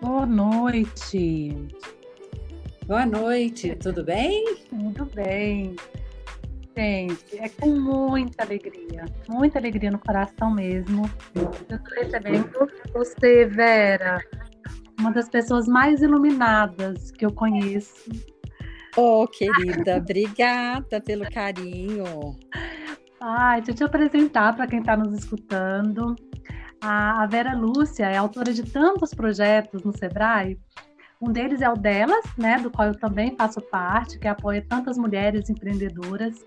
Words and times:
Boa 0.00 0.24
noite. 0.24 1.68
Boa 2.86 3.04
noite, 3.04 3.76
tudo 3.76 4.02
bem? 4.02 4.56
Tudo 4.70 5.04
bem. 5.14 5.76
Gente, 6.74 7.38
é 7.38 7.50
com 7.50 7.68
muita 7.68 8.42
alegria, 8.42 9.04
muita 9.28 9.58
alegria 9.58 9.90
no 9.90 9.98
coração 9.98 10.50
mesmo. 10.52 11.08
Eu 11.34 11.50
estou 11.50 11.78
recebendo 11.96 12.70
você, 12.94 13.44
Vera, 13.44 14.24
uma 14.98 15.12
das 15.12 15.28
pessoas 15.28 15.68
mais 15.68 16.00
iluminadas 16.00 17.10
que 17.10 17.26
eu 17.26 17.32
conheço. 17.32 18.10
Oh, 18.96 19.26
querida, 19.28 19.98
obrigada 19.98 20.98
pelo 21.02 21.30
carinho. 21.30 22.36
Ai, 23.20 23.60
deixa 23.60 23.72
eu 23.72 23.76
te 23.76 23.84
apresentar 23.84 24.56
para 24.56 24.66
quem 24.66 24.80
está 24.80 24.96
nos 24.96 25.12
escutando. 25.12 26.16
A 26.82 27.26
Vera 27.26 27.54
Lúcia 27.54 28.06
é 28.06 28.16
autora 28.16 28.52
de 28.54 28.62
tantos 28.62 29.12
projetos 29.12 29.82
no 29.84 29.96
Sebrae. 29.96 30.58
Um 31.20 31.30
deles 31.30 31.60
é 31.60 31.68
o 31.68 31.74
Delas, 31.74 32.24
né, 32.38 32.58
do 32.58 32.70
qual 32.70 32.88
eu 32.88 32.98
também 32.98 33.36
faço 33.36 33.60
parte, 33.60 34.18
que 34.18 34.26
apoia 34.26 34.64
tantas 34.66 34.96
mulheres 34.96 35.50
empreendedoras. 35.50 36.46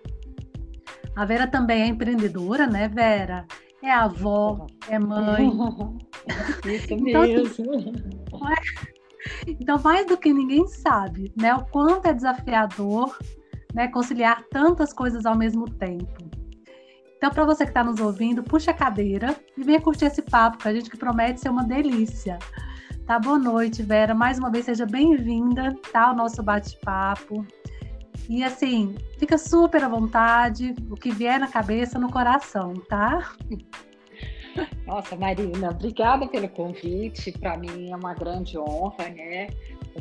A 1.15 1.25
Vera 1.25 1.45
também 1.45 1.83
é 1.83 1.87
empreendedora, 1.87 2.65
né, 2.65 2.87
Vera? 2.87 3.45
É 3.83 3.91
avó, 3.91 4.65
é 4.89 4.97
mãe. 4.97 5.51
Isso 6.65 6.93
então, 6.93 7.21
assim, 7.21 7.69
mesmo. 7.69 7.93
Então, 9.47 9.79
mais 9.83 10.07
do 10.07 10.17
que 10.17 10.33
ninguém 10.33 10.67
sabe, 10.67 11.31
né, 11.37 11.53
o 11.53 11.63
quanto 11.65 12.07
é 12.07 12.13
desafiador, 12.13 13.15
né, 13.73 13.87
conciliar 13.89 14.43
tantas 14.49 14.91
coisas 14.91 15.25
ao 15.25 15.37
mesmo 15.37 15.69
tempo. 15.69 16.32
Então, 17.23 17.33
para 17.33 17.45
você 17.45 17.63
que 17.63 17.69
está 17.69 17.81
nos 17.81 18.01
ouvindo, 18.01 18.43
puxa 18.43 18.71
a 18.71 18.73
cadeira 18.73 19.33
e 19.57 19.63
venha 19.63 19.79
curtir 19.79 20.03
esse 20.03 20.21
papo 20.21 20.61
com 20.61 20.67
a 20.67 20.73
gente 20.73 20.89
que 20.89 20.97
promete 20.97 21.39
ser 21.39 21.47
uma 21.47 21.63
delícia. 21.63 22.37
Tá, 23.05 23.17
boa 23.17 23.39
noite, 23.39 23.81
Vera. 23.81 24.13
Mais 24.13 24.37
uma 24.37 24.51
vez, 24.51 24.65
seja 24.65 24.85
bem-vinda, 24.85 25.73
tá? 25.93 26.07
Ao 26.09 26.15
nosso 26.17 26.43
bate-papo. 26.43 27.47
E 28.27 28.43
assim, 28.43 28.93
fica 29.17 29.37
super 29.37 29.85
à 29.85 29.87
vontade, 29.87 30.75
o 30.91 30.95
que 30.95 31.11
vier 31.11 31.39
na 31.39 31.47
cabeça, 31.47 31.97
no 31.97 32.11
coração, 32.11 32.73
tá? 32.89 33.31
Nossa, 34.85 35.15
Marina, 35.15 35.69
obrigada 35.69 36.27
pelo 36.27 36.49
convite. 36.49 37.31
Para 37.31 37.57
mim 37.57 37.89
é 37.89 37.95
uma 37.95 38.13
grande 38.13 38.57
honra, 38.57 39.07
né? 39.07 39.47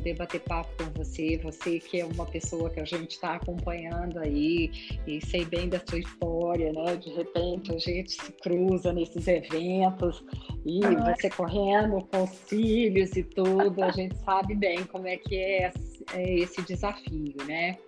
Poder 0.02 0.14
bater 0.14 0.40
papo 0.40 0.84
com 0.84 0.90
você, 0.98 1.38
você 1.38 1.78
que 1.78 2.00
é 2.00 2.04
uma 2.04 2.26
pessoa 2.26 2.68
que 2.68 2.80
a 2.80 2.84
gente 2.84 3.12
está 3.12 3.36
acompanhando 3.36 4.18
aí 4.18 4.70
e 5.06 5.24
sei 5.24 5.44
bem 5.44 5.68
da 5.68 5.80
sua 5.86 6.00
história, 6.00 6.72
né? 6.72 6.96
De 6.96 7.10
repente 7.10 7.72
a 7.72 7.78
gente 7.78 8.10
se 8.10 8.32
cruza 8.32 8.92
nesses 8.92 9.28
eventos 9.28 10.24
e 10.66 10.80
você 10.80 11.30
correndo 11.30 12.04
com 12.10 12.24
os 12.24 12.36
filhos 12.48 13.16
e 13.16 13.22
tudo, 13.22 13.82
a 13.82 13.92
gente 13.92 14.16
sabe 14.24 14.56
bem 14.56 14.82
como 14.84 15.06
é 15.06 15.16
que 15.16 15.36
é, 15.36 15.72
é 16.14 16.34
esse 16.34 16.60
desafio, 16.62 17.36
né? 17.46 17.78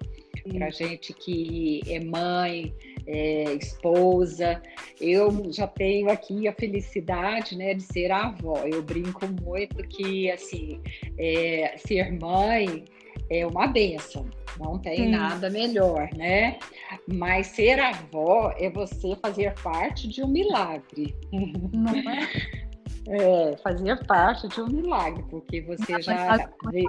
Para 0.53 0.70
gente 0.70 1.12
que 1.15 1.81
é 1.89 1.98
mãe, 1.98 2.73
é, 3.06 3.55
esposa. 3.55 4.60
Eu 5.00 5.52
já 5.52 5.66
tenho 5.66 6.10
aqui 6.10 6.48
a 6.48 6.52
felicidade, 6.52 7.56
né, 7.56 7.74
de 7.74 7.83
ser 7.83 8.11
avó. 8.11 8.62
Eu 8.64 8.83
brinco 8.83 9.27
muito 9.42 9.77
que, 9.88 10.30
assim, 10.30 10.80
é, 11.19 11.74
ser 11.78 12.12
mãe 12.12 12.84
é 13.30 13.46
uma 13.46 13.66
benção. 13.66 14.27
Não 14.58 14.78
tem 14.78 15.11
nada 15.11 15.50
melhor, 15.50 16.08
né? 16.14 16.58
Mas 17.08 17.48
ser 17.48 17.80
avó 17.80 18.55
é 18.56 18.70
você 18.70 19.16
fazer 19.16 19.52
parte 19.62 20.06
de 20.06 20.22
um 20.22 20.28
milagre. 20.28 21.14
Não 21.33 21.94
é? 22.11 22.64
É, 23.06 23.55
fazer 23.58 24.02
parte 24.06 24.48
de 24.48 24.62
um 24.62 24.67
milagre, 24.67 25.23
porque 25.29 25.61
você 25.61 26.00
já 26.00 26.36
vê... 26.70 26.84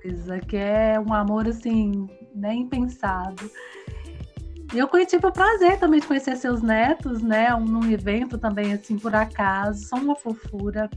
coisa 0.00 0.38
que 0.38 0.56
é 0.56 0.94
um 1.00 1.12
amor 1.12 1.48
assim, 1.48 2.08
nem 2.32 2.68
pensado. 2.68 3.50
Eu 4.74 4.88
tive 5.06 5.26
o 5.26 5.32
prazer 5.32 5.78
também 5.78 6.00
de 6.00 6.06
conhecer 6.06 6.36
seus 6.36 6.60
netos, 6.60 7.22
né? 7.22 7.54
Um, 7.54 7.64
num 7.64 7.90
evento 7.90 8.36
também, 8.36 8.72
assim, 8.72 8.98
por 8.98 9.14
acaso. 9.14 9.84
São 9.84 10.00
uma 10.00 10.16
fofura. 10.16 10.90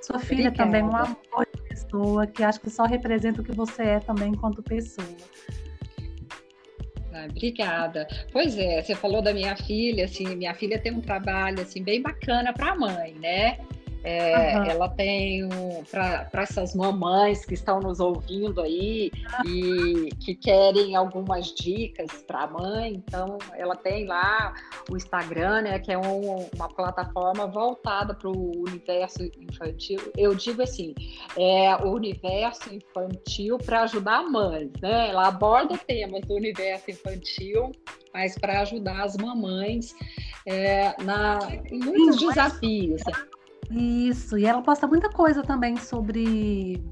Sua 0.00 0.18
filha 0.18 0.48
Obrigada. 0.48 0.56
também, 0.56 0.82
um 0.82 0.96
amor 0.96 1.46
de 1.54 1.62
pessoa, 1.68 2.26
que 2.26 2.42
acho 2.42 2.60
que 2.60 2.68
só 2.68 2.84
representa 2.84 3.40
o 3.40 3.44
que 3.44 3.52
você 3.52 3.82
é 3.82 4.00
também 4.00 4.32
enquanto 4.32 4.60
pessoa. 4.62 5.06
Ah, 7.14 7.26
obrigada. 7.30 8.08
Pois 8.32 8.58
é, 8.58 8.82
você 8.82 8.94
falou 8.94 9.22
da 9.22 9.32
minha 9.32 9.54
filha, 9.54 10.06
assim, 10.06 10.34
minha 10.34 10.54
filha 10.54 10.80
tem 10.80 10.92
um 10.92 11.00
trabalho 11.00 11.60
assim 11.60 11.82
bem 11.82 12.02
bacana 12.02 12.52
para 12.52 12.72
a 12.72 12.74
mãe, 12.74 13.14
né? 13.20 13.58
É, 14.04 14.58
uhum. 14.58 14.64
Ela 14.64 14.88
tem 14.88 15.44
um, 15.44 15.84
para 15.84 16.42
essas 16.42 16.74
mamães 16.74 17.44
que 17.44 17.54
estão 17.54 17.78
nos 17.80 18.00
ouvindo 18.00 18.60
aí 18.60 19.10
e 19.46 20.08
que 20.20 20.34
querem 20.34 20.96
algumas 20.96 21.54
dicas 21.54 22.10
para 22.26 22.42
a 22.42 22.46
mãe, 22.46 22.94
então 22.94 23.38
ela 23.54 23.76
tem 23.76 24.06
lá 24.06 24.54
o 24.90 24.96
Instagram, 24.96 25.62
né, 25.62 25.78
que 25.78 25.92
é 25.92 25.98
um, 25.98 26.48
uma 26.54 26.68
plataforma 26.68 27.46
voltada 27.46 28.14
para 28.14 28.28
o 28.28 28.62
universo 28.62 29.22
infantil. 29.38 30.00
Eu 30.16 30.34
digo 30.34 30.62
assim, 30.62 30.94
é 31.36 31.76
o 31.76 31.92
universo 31.92 32.74
infantil 32.74 33.58
para 33.58 33.82
ajudar 33.82 34.22
mães, 34.24 34.70
né? 34.80 35.10
Ela 35.10 35.28
aborda 35.28 35.78
temas 35.78 36.22
do 36.22 36.34
universo 36.34 36.90
infantil, 36.90 37.72
mas 38.12 38.36
para 38.36 38.60
ajudar 38.62 39.04
as 39.04 39.16
mamães 39.16 39.94
é, 40.46 40.94
na, 41.02 41.38
em 41.70 41.78
muitos 41.78 42.18
desafios. 42.18 43.02
Isso, 43.70 44.36
e 44.36 44.44
ela 44.44 44.60
posta 44.60 44.86
muita 44.86 45.08
coisa 45.08 45.42
também 45.42 45.76
sobre. 45.76 46.82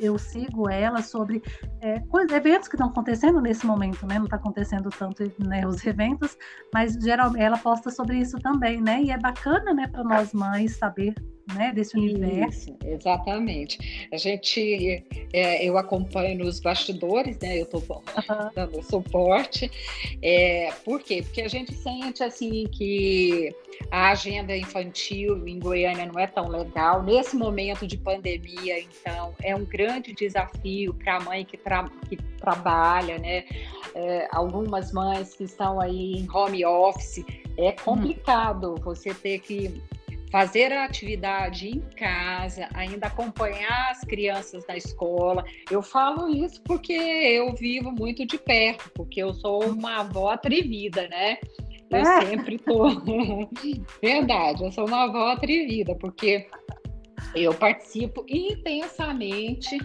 Eu 0.00 0.18
sigo 0.18 0.68
ela 0.68 1.02
sobre 1.02 1.42
é, 1.80 2.00
coisa, 2.00 2.36
eventos 2.36 2.68
que 2.68 2.76
estão 2.76 2.88
acontecendo 2.88 3.40
nesse 3.40 3.66
momento, 3.66 4.06
né? 4.06 4.18
Não 4.18 4.26
está 4.26 4.36
acontecendo 4.36 4.90
tanto 4.90 5.24
né, 5.38 5.66
os 5.66 5.84
eventos, 5.84 6.36
mas 6.72 6.94
geralmente 6.94 7.42
ela 7.42 7.58
posta 7.58 7.90
sobre 7.90 8.18
isso 8.18 8.38
também, 8.38 8.80
né? 8.80 9.02
E 9.02 9.10
é 9.10 9.18
bacana, 9.18 9.72
né, 9.72 9.88
para 9.88 10.04
nós 10.04 10.32
mães 10.32 10.76
saber 10.76 11.14
né, 11.54 11.72
desse 11.72 11.96
universo. 11.96 12.70
Isso, 12.70 12.76
exatamente. 12.84 14.08
A 14.12 14.16
gente, 14.16 15.04
é, 15.32 15.64
eu 15.64 15.76
acompanho 15.76 16.44
nos 16.44 16.60
bastidores, 16.60 17.38
né? 17.38 17.58
Eu 17.58 17.64
estou 17.64 17.80
uhum. 17.80 18.50
dando 18.54 18.82
suporte. 18.82 19.70
É, 20.22 20.72
por 20.84 21.02
quê? 21.02 21.22
Porque 21.22 21.42
a 21.42 21.48
gente 21.48 21.74
sente 21.74 22.22
assim 22.22 22.66
que 22.70 23.54
a 23.90 24.10
agenda 24.10 24.56
infantil 24.56 25.46
em 25.46 25.58
Goiânia 25.58 26.06
não 26.06 26.18
é 26.18 26.26
tão 26.26 26.48
legal. 26.48 27.02
Nesse 27.02 27.36
momento 27.36 27.86
de 27.86 27.96
pandemia, 27.96 28.80
então, 28.80 29.34
é 29.42 29.54
um 29.54 29.64
grande 29.64 30.12
desafio 30.12 30.92
para 30.94 31.16
a 31.16 31.20
mãe 31.20 31.44
que, 31.44 31.56
tra 31.56 31.88
que 32.08 32.16
trabalha, 32.38 33.18
né? 33.18 33.44
É, 33.94 34.28
algumas 34.30 34.92
mães 34.92 35.34
que 35.34 35.44
estão 35.44 35.80
aí 35.80 36.12
em 36.14 36.28
home 36.30 36.64
office, 36.64 37.24
é 37.56 37.72
complicado 37.72 38.76
você 38.82 39.12
ter 39.12 39.40
que 39.40 39.82
fazer 40.30 40.72
a 40.72 40.84
atividade 40.84 41.68
em 41.68 41.80
casa, 41.96 42.68
ainda 42.74 43.08
acompanhar 43.08 43.90
as 43.90 44.00
crianças 44.00 44.64
na 44.66 44.76
escola. 44.76 45.44
Eu 45.70 45.82
falo 45.82 46.28
isso 46.28 46.62
porque 46.62 46.92
eu 46.92 47.52
vivo 47.54 47.90
muito 47.90 48.24
de 48.24 48.38
perto, 48.38 48.90
porque 48.94 49.22
eu 49.22 49.34
sou 49.34 49.64
uma 49.64 50.00
avó 50.00 50.30
atrevida, 50.30 51.08
né? 51.08 51.38
Eu 51.90 51.98
é. 51.98 52.26
sempre 52.26 52.58
tô. 52.58 52.88
Verdade, 54.00 54.62
eu 54.62 54.70
sou 54.70 54.86
uma 54.86 55.04
avó 55.04 55.32
atrevida, 55.32 55.94
porque 55.96 56.46
eu 57.34 57.52
participo 57.52 58.24
intensamente 58.28 59.76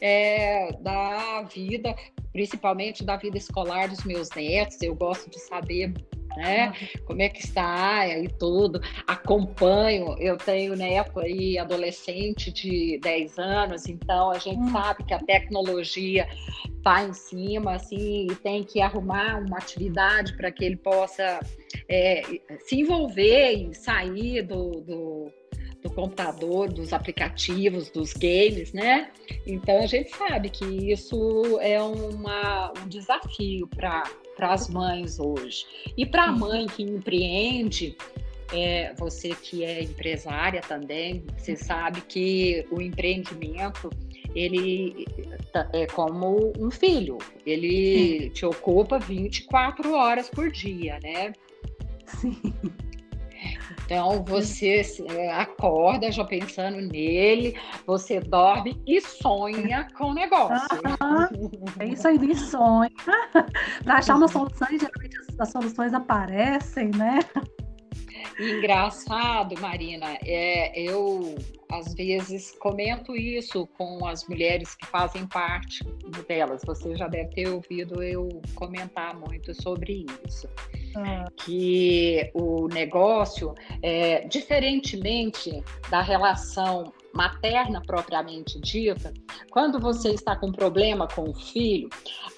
é, 0.00 0.72
da 0.80 1.42
vida, 1.42 1.94
principalmente 2.32 3.04
da 3.04 3.16
vida 3.16 3.38
escolar 3.38 3.88
dos 3.88 4.04
meus 4.04 4.28
netos. 4.30 4.80
Eu 4.82 4.94
gosto 4.94 5.30
de 5.30 5.38
saber 5.40 5.94
né? 6.36 6.72
Como 7.04 7.22
é 7.22 7.28
que 7.28 7.40
está 7.40 8.06
e 8.08 8.28
tudo. 8.28 8.80
Acompanho, 9.06 10.16
eu 10.18 10.36
tenho 10.36 10.76
neto 10.76 11.20
aí, 11.20 11.58
adolescente 11.58 12.52
de 12.52 12.98
10 13.02 13.38
anos, 13.38 13.86
então 13.88 14.30
a 14.30 14.38
gente 14.38 14.58
hum. 14.58 14.72
sabe 14.72 15.04
que 15.04 15.14
a 15.14 15.18
tecnologia 15.18 16.28
está 16.76 17.02
em 17.02 17.12
cima, 17.12 17.74
assim, 17.74 18.26
e 18.30 18.34
tem 18.36 18.62
que 18.62 18.80
arrumar 18.80 19.38
uma 19.38 19.58
atividade 19.58 20.36
para 20.36 20.50
que 20.50 20.64
ele 20.64 20.76
possa 20.76 21.40
é, 21.88 22.22
se 22.60 22.80
envolver 22.80 23.52
e 23.52 23.74
sair 23.74 24.42
do, 24.42 24.80
do 24.82 25.32
do 25.84 25.90
computador, 25.90 26.72
dos 26.72 26.94
aplicativos, 26.94 27.90
dos 27.90 28.14
games, 28.14 28.72
né? 28.72 29.10
Então 29.46 29.78
a 29.78 29.86
gente 29.86 30.16
sabe 30.16 30.48
que 30.48 30.64
isso 30.64 31.58
é 31.60 31.80
uma, 31.80 32.72
um 32.82 32.88
desafio 32.88 33.68
para 33.68 34.02
as 34.38 34.68
mães 34.68 35.20
hoje. 35.20 35.66
E 35.94 36.06
para 36.06 36.24
a 36.24 36.32
mãe 36.32 36.66
que 36.66 36.82
empreende, 36.82 37.94
é, 38.50 38.94
você 38.94 39.34
que 39.34 39.62
é 39.62 39.82
empresária 39.82 40.62
também, 40.62 41.22
você 41.36 41.54
sabe 41.54 42.00
que 42.00 42.66
o 42.70 42.80
empreendimento 42.80 43.90
ele 44.34 45.06
tá, 45.52 45.68
é 45.74 45.86
como 45.86 46.52
um 46.58 46.70
filho, 46.70 47.18
ele 47.44 48.22
Sim. 48.22 48.28
te 48.30 48.46
ocupa 48.46 48.98
24 48.98 49.92
horas 49.92 50.30
por 50.30 50.50
dia, 50.50 50.98
né? 51.02 51.34
Sim. 52.06 52.40
Então 53.84 54.24
você 54.24 54.82
é, 55.10 55.32
acorda 55.32 56.10
já 56.10 56.24
pensando 56.24 56.80
nele, 56.80 57.54
você 57.86 58.18
dorme 58.18 58.80
e 58.86 59.00
sonha 59.00 59.86
com 59.96 60.10
o 60.10 60.14
negócio. 60.14 60.80
é 61.78 61.86
isso 61.86 62.08
aí, 62.08 62.18
nem 62.18 62.34
sonha. 62.34 62.90
Para 63.84 63.96
achar 63.96 64.16
uma 64.16 64.28
solução, 64.28 64.66
geralmente 64.70 65.18
as 65.38 65.50
soluções 65.50 65.92
aparecem, 65.92 66.90
né? 66.96 67.18
Engraçado, 68.38 69.54
Marina, 69.60 70.18
é, 70.24 70.80
eu 70.80 71.36
às 71.70 71.94
vezes 71.94 72.52
comento 72.58 73.16
isso 73.16 73.66
com 73.78 74.06
as 74.06 74.26
mulheres 74.26 74.74
que 74.74 74.86
fazem 74.86 75.26
parte 75.26 75.84
delas. 76.26 76.62
Você 76.64 76.96
já 76.96 77.06
deve 77.06 77.30
ter 77.30 77.48
ouvido 77.48 78.02
eu 78.02 78.28
comentar 78.54 79.14
muito 79.14 79.54
sobre 79.62 80.06
isso. 80.26 80.48
Que 81.44 82.30
o 82.34 82.68
negócio, 82.68 83.54
é, 83.82 84.26
diferentemente 84.26 85.62
da 85.90 86.00
relação 86.00 86.92
materna 87.14 87.80
propriamente 87.80 88.60
dita, 88.60 89.14
quando 89.50 89.78
você 89.78 90.10
está 90.10 90.34
com 90.34 90.50
problema 90.50 91.06
com 91.06 91.30
o 91.30 91.34
filho, 91.34 91.88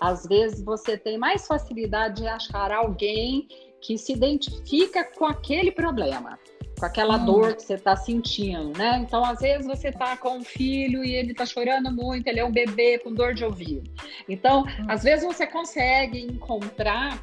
às 0.00 0.26
vezes 0.26 0.62
você 0.62 0.98
tem 0.98 1.16
mais 1.16 1.46
facilidade 1.46 2.22
de 2.22 2.28
achar 2.28 2.70
alguém 2.70 3.48
que 3.80 3.96
se 3.96 4.12
identifica 4.12 5.04
com 5.04 5.24
aquele 5.24 5.70
problema, 5.70 6.38
com 6.78 6.84
aquela 6.84 7.16
hum. 7.16 7.24
dor 7.24 7.54
que 7.54 7.62
você 7.62 7.74
está 7.74 7.96
sentindo, 7.96 8.76
né? 8.76 8.98
Então, 8.98 9.24
às 9.24 9.40
vezes 9.40 9.66
você 9.66 9.88
está 9.88 10.16
com 10.16 10.38
um 10.38 10.44
filho 10.44 11.04
e 11.04 11.14
ele 11.14 11.32
está 11.32 11.46
chorando 11.46 11.90
muito, 11.90 12.26
ele 12.26 12.40
é 12.40 12.44
um 12.44 12.52
bebê 12.52 12.98
com 12.98 13.12
dor 13.12 13.32
de 13.32 13.44
ouvido. 13.44 13.90
Então, 14.28 14.62
hum. 14.62 14.86
às 14.88 15.02
vezes 15.02 15.24
você 15.24 15.46
consegue 15.46 16.20
encontrar 16.20 17.22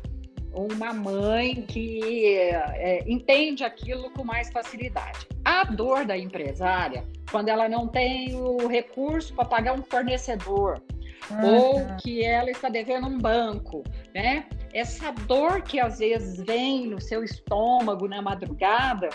uma 0.54 0.94
mãe 0.94 1.64
que 1.64 2.28
é, 2.38 3.04
entende 3.08 3.64
aquilo 3.64 4.10
com 4.12 4.24
mais 4.24 4.50
facilidade. 4.52 5.28
A 5.44 5.64
dor 5.64 6.06
da 6.06 6.18
empresária, 6.18 7.04
quando 7.32 7.50
ela 7.50 7.68
não 7.68 7.88
tem 7.88 8.36
o 8.36 8.68
recurso 8.68 9.34
para 9.34 9.46
pagar 9.46 9.74
um 9.74 9.84
fornecedor, 9.84 10.82
ah, 11.30 11.46
ou 11.46 11.86
tá. 11.86 11.96
que 11.96 12.24
ela 12.24 12.50
está 12.50 12.70
devendo 12.70 13.08
um 13.08 13.18
banco, 13.18 13.84
né? 14.14 14.46
Essa 14.74 15.12
dor 15.12 15.62
que 15.62 15.80
às 15.80 16.00
vezes 16.00 16.44
vem 16.44 16.88
no 16.88 17.00
seu 17.00 17.24
estômago 17.24 18.08
na 18.08 18.22
madrugada, 18.22 19.10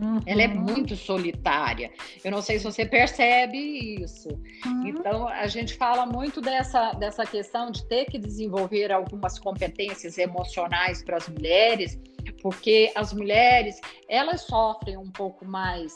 Uhum. 0.00 0.20
Ela 0.26 0.42
é 0.42 0.48
muito 0.48 0.94
solitária. 0.94 1.90
Eu 2.24 2.30
não 2.30 2.40
sei 2.40 2.58
se 2.58 2.64
você 2.64 2.86
percebe 2.86 3.58
isso. 4.02 4.28
Uhum. 4.64 4.86
Então, 4.86 5.28
a 5.28 5.46
gente 5.46 5.74
fala 5.74 6.06
muito 6.06 6.40
dessa, 6.40 6.92
dessa 6.92 7.26
questão 7.26 7.70
de 7.70 7.84
ter 7.88 8.04
que 8.06 8.18
desenvolver 8.18 8.92
algumas 8.92 9.38
competências 9.38 10.16
emocionais 10.18 11.02
para 11.02 11.16
as 11.16 11.28
mulheres, 11.28 11.98
porque 12.42 12.92
as 12.94 13.12
mulheres, 13.12 13.80
elas 14.08 14.42
sofrem 14.42 14.96
um 14.96 15.10
pouco 15.10 15.44
mais 15.44 15.94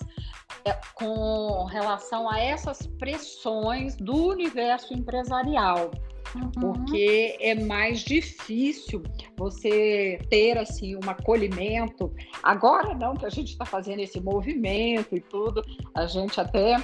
é, 0.64 0.72
com 0.94 1.64
relação 1.64 2.28
a 2.28 2.38
essas 2.38 2.86
pressões 2.98 3.96
do 3.96 4.28
universo 4.28 4.94
empresarial. 4.94 5.90
Uhum. 6.34 6.50
Porque 6.52 7.36
é 7.40 7.54
mais 7.54 8.00
difícil 8.00 9.02
você 9.36 10.18
ter 10.30 10.56
assim 10.56 10.96
um 10.96 11.10
acolhimento. 11.10 12.14
Agora 12.42 12.94
não, 12.94 13.14
que 13.14 13.26
a 13.26 13.30
gente 13.30 13.50
está 13.50 13.64
fazendo 13.64 14.00
esse 14.00 14.20
movimento 14.20 15.14
e 15.14 15.20
tudo, 15.20 15.62
a 15.94 16.06
gente 16.06 16.40
até 16.40 16.76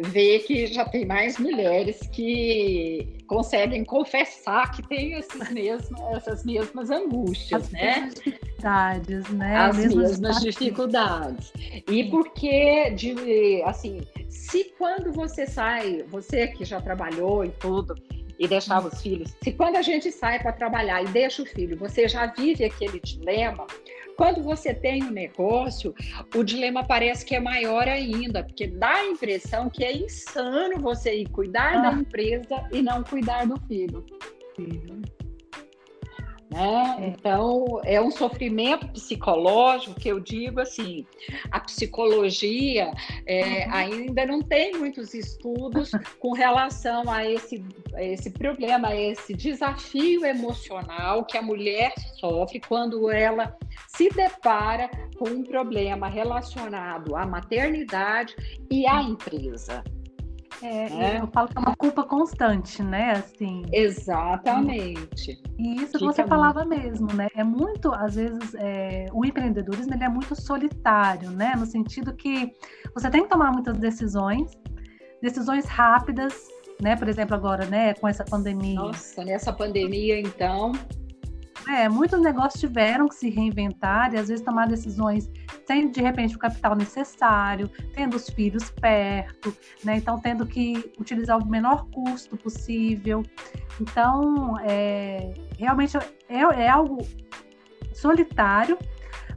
vê 0.00 0.38
que 0.40 0.66
já 0.66 0.84
tem 0.84 1.04
mais 1.04 1.38
mulheres 1.38 2.00
que 2.12 3.16
conseguem 3.26 3.84
confessar 3.84 4.70
que 4.72 4.86
têm 4.86 5.14
esses 5.14 5.50
mesmos, 5.50 6.00
essas 6.12 6.44
mesmas 6.44 6.90
angústias, 6.90 7.64
As 7.64 7.70
né? 7.72 8.00
Mesmas 8.00 8.14
dificuldades, 8.14 9.30
né? 9.30 9.56
As 9.56 9.76
mesmas 9.76 10.40
dificuldades. 10.40 11.52
E 11.90 12.04
porque, 12.04 12.90
de, 12.90 13.62
assim, 13.64 14.00
se 14.28 14.72
quando 14.78 15.12
você 15.12 15.46
sai, 15.46 16.04
você 16.08 16.48
que 16.48 16.64
já 16.64 16.80
trabalhou 16.80 17.44
e 17.44 17.50
tudo, 17.50 17.94
e 18.38 18.46
deixava 18.46 18.88
os 18.88 19.00
filhos, 19.00 19.34
se 19.42 19.52
quando 19.52 19.76
a 19.76 19.82
gente 19.82 20.12
sai 20.12 20.38
para 20.40 20.52
trabalhar 20.52 21.02
e 21.02 21.08
deixa 21.08 21.42
o 21.42 21.46
filho, 21.46 21.76
você 21.76 22.06
já 22.06 22.26
vive 22.26 22.64
aquele 22.64 23.00
dilema, 23.00 23.66
quando 24.16 24.42
você 24.42 24.74
tem 24.74 25.02
um 25.02 25.10
negócio, 25.10 25.94
o 26.34 26.42
dilema 26.42 26.84
parece 26.84 27.24
que 27.24 27.34
é 27.34 27.40
maior 27.40 27.86
ainda, 27.86 28.42
porque 28.42 28.66
dá 28.66 28.94
a 28.94 29.06
impressão 29.06 29.68
que 29.68 29.84
é 29.84 29.96
insano 29.96 30.80
você 30.80 31.14
ir 31.14 31.28
cuidar 31.28 31.76
ah. 31.76 31.90
da 31.90 31.92
empresa 31.92 32.68
e 32.72 32.82
não 32.82 33.02
cuidar 33.04 33.46
do 33.46 33.60
filho. 33.66 34.04
Filho. 34.56 35.02
Né? 36.56 37.12
Então, 37.14 37.82
é 37.84 38.00
um 38.00 38.10
sofrimento 38.10 38.88
psicológico 38.88 40.00
que 40.00 40.08
eu 40.08 40.18
digo 40.18 40.58
assim: 40.58 41.04
a 41.50 41.60
psicologia 41.60 42.90
é, 43.26 43.66
uhum. 43.66 43.74
ainda 43.74 44.24
não 44.24 44.40
tem 44.40 44.72
muitos 44.72 45.12
estudos 45.12 45.90
com 46.18 46.32
relação 46.32 47.10
a 47.10 47.28
esse, 47.28 47.62
a 47.92 48.02
esse 48.02 48.30
problema, 48.30 48.88
a 48.88 48.96
esse 48.96 49.34
desafio 49.34 50.24
emocional 50.24 51.26
que 51.26 51.36
a 51.36 51.42
mulher 51.42 51.92
sofre 52.18 52.58
quando 52.58 53.10
ela 53.10 53.54
se 53.88 54.08
depara 54.08 54.90
com 55.18 55.28
um 55.28 55.42
problema 55.42 56.08
relacionado 56.08 57.14
à 57.14 57.26
maternidade 57.26 58.34
e 58.70 58.86
à 58.86 59.02
empresa. 59.02 59.84
É, 60.62 60.88
né? 60.90 61.20
Eu 61.20 61.26
falo 61.28 61.48
que 61.48 61.56
é 61.56 61.60
uma 61.60 61.76
culpa 61.76 62.02
constante, 62.04 62.82
né? 62.82 63.12
Assim. 63.12 63.64
Exatamente. 63.72 65.40
E 65.58 65.76
isso 65.82 65.98
que, 65.98 66.04
você 66.04 66.24
falava 66.24 66.64
muito... 66.64 66.82
mesmo, 66.82 67.12
né? 67.12 67.28
É 67.34 67.44
muito, 67.44 67.92
às 67.92 68.14
vezes, 68.14 68.54
é, 68.54 69.06
o 69.12 69.24
empreendedorismo 69.24 69.94
ele 69.94 70.04
é 70.04 70.08
muito 70.08 70.34
solitário, 70.34 71.30
né? 71.30 71.54
No 71.56 71.66
sentido 71.66 72.14
que 72.14 72.52
você 72.94 73.10
tem 73.10 73.22
que 73.22 73.28
tomar 73.28 73.52
muitas 73.52 73.76
decisões, 73.78 74.50
decisões 75.22 75.66
rápidas, 75.66 76.48
né? 76.80 76.96
Por 76.96 77.08
exemplo, 77.08 77.34
agora, 77.34 77.66
né? 77.66 77.94
Com 77.94 78.08
essa 78.08 78.24
pandemia. 78.24 78.76
Nossa, 78.76 79.24
nessa 79.24 79.52
pandemia, 79.52 80.18
então, 80.18 80.72
é, 81.68 81.88
muitos 81.88 82.20
negócios 82.20 82.60
tiveram 82.60 83.08
que 83.08 83.14
se 83.16 83.28
reinventar 83.28 84.14
e 84.14 84.18
às 84.18 84.28
vezes 84.28 84.44
tomar 84.44 84.68
decisões 84.68 85.28
sem 85.66 85.90
de 85.90 86.00
repente 86.00 86.36
o 86.36 86.38
capital 86.38 86.76
necessário, 86.76 87.68
tendo 87.92 88.16
os 88.16 88.28
filhos 88.30 88.70
perto, 88.70 89.56
né? 89.82 89.96
Então 89.96 90.18
tendo 90.20 90.46
que 90.46 90.92
utilizar 90.98 91.38
o 91.38 91.46
menor 91.46 91.88
custo 91.90 92.36
possível. 92.36 93.22
Então, 93.80 94.56
é, 94.60 95.34
realmente 95.58 95.96
é, 96.28 96.38
é 96.38 96.68
algo 96.68 96.98
solitário, 97.92 98.78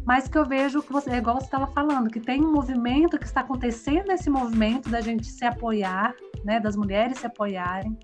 mas 0.05 0.27
que 0.27 0.37
eu 0.37 0.45
vejo 0.45 0.83
que 0.83 0.93
você, 0.93 1.09
é 1.11 1.17
igual 1.17 1.39
você 1.39 1.45
estava 1.45 1.67
falando, 1.67 2.11
que 2.11 2.19
tem 2.19 2.41
um 2.41 2.51
movimento 2.51 3.17
que 3.17 3.25
está 3.25 3.41
acontecendo 3.41 4.11
esse 4.11 4.29
movimento 4.29 4.87
da 4.89 5.01
gente 5.01 5.25
se 5.25 5.45
apoiar, 5.45 6.15
né, 6.45 6.59
das 6.59 6.75
mulheres 6.75 7.19
se 7.19 7.25
apoiarem. 7.25 7.97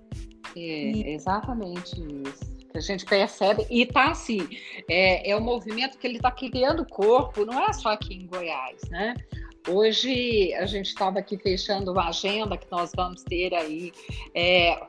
É, 0.56 0.60
e... 0.60 1.14
exatamente 1.14 2.00
isso 2.00 2.55
a 2.78 2.80
gente 2.80 3.04
percebe, 3.04 3.66
e 3.70 3.86
tá 3.86 4.10
assim, 4.10 4.46
é, 4.88 5.30
é 5.30 5.36
um 5.36 5.40
movimento 5.40 5.98
que 5.98 6.06
ele 6.06 6.16
está 6.16 6.30
criando 6.30 6.86
corpo, 6.86 7.44
não 7.44 7.64
é 7.64 7.72
só 7.72 7.90
aqui 7.90 8.14
em 8.14 8.26
Goiás, 8.26 8.82
né? 8.90 9.14
Hoje 9.68 10.54
a 10.54 10.64
gente 10.64 10.86
estava 10.86 11.18
aqui 11.18 11.36
fechando 11.36 11.90
uma 11.90 12.08
agenda 12.08 12.56
que 12.56 12.70
nós 12.70 12.92
vamos 12.94 13.22
ter 13.24 13.52
aí 13.52 13.92
é, 14.32 14.80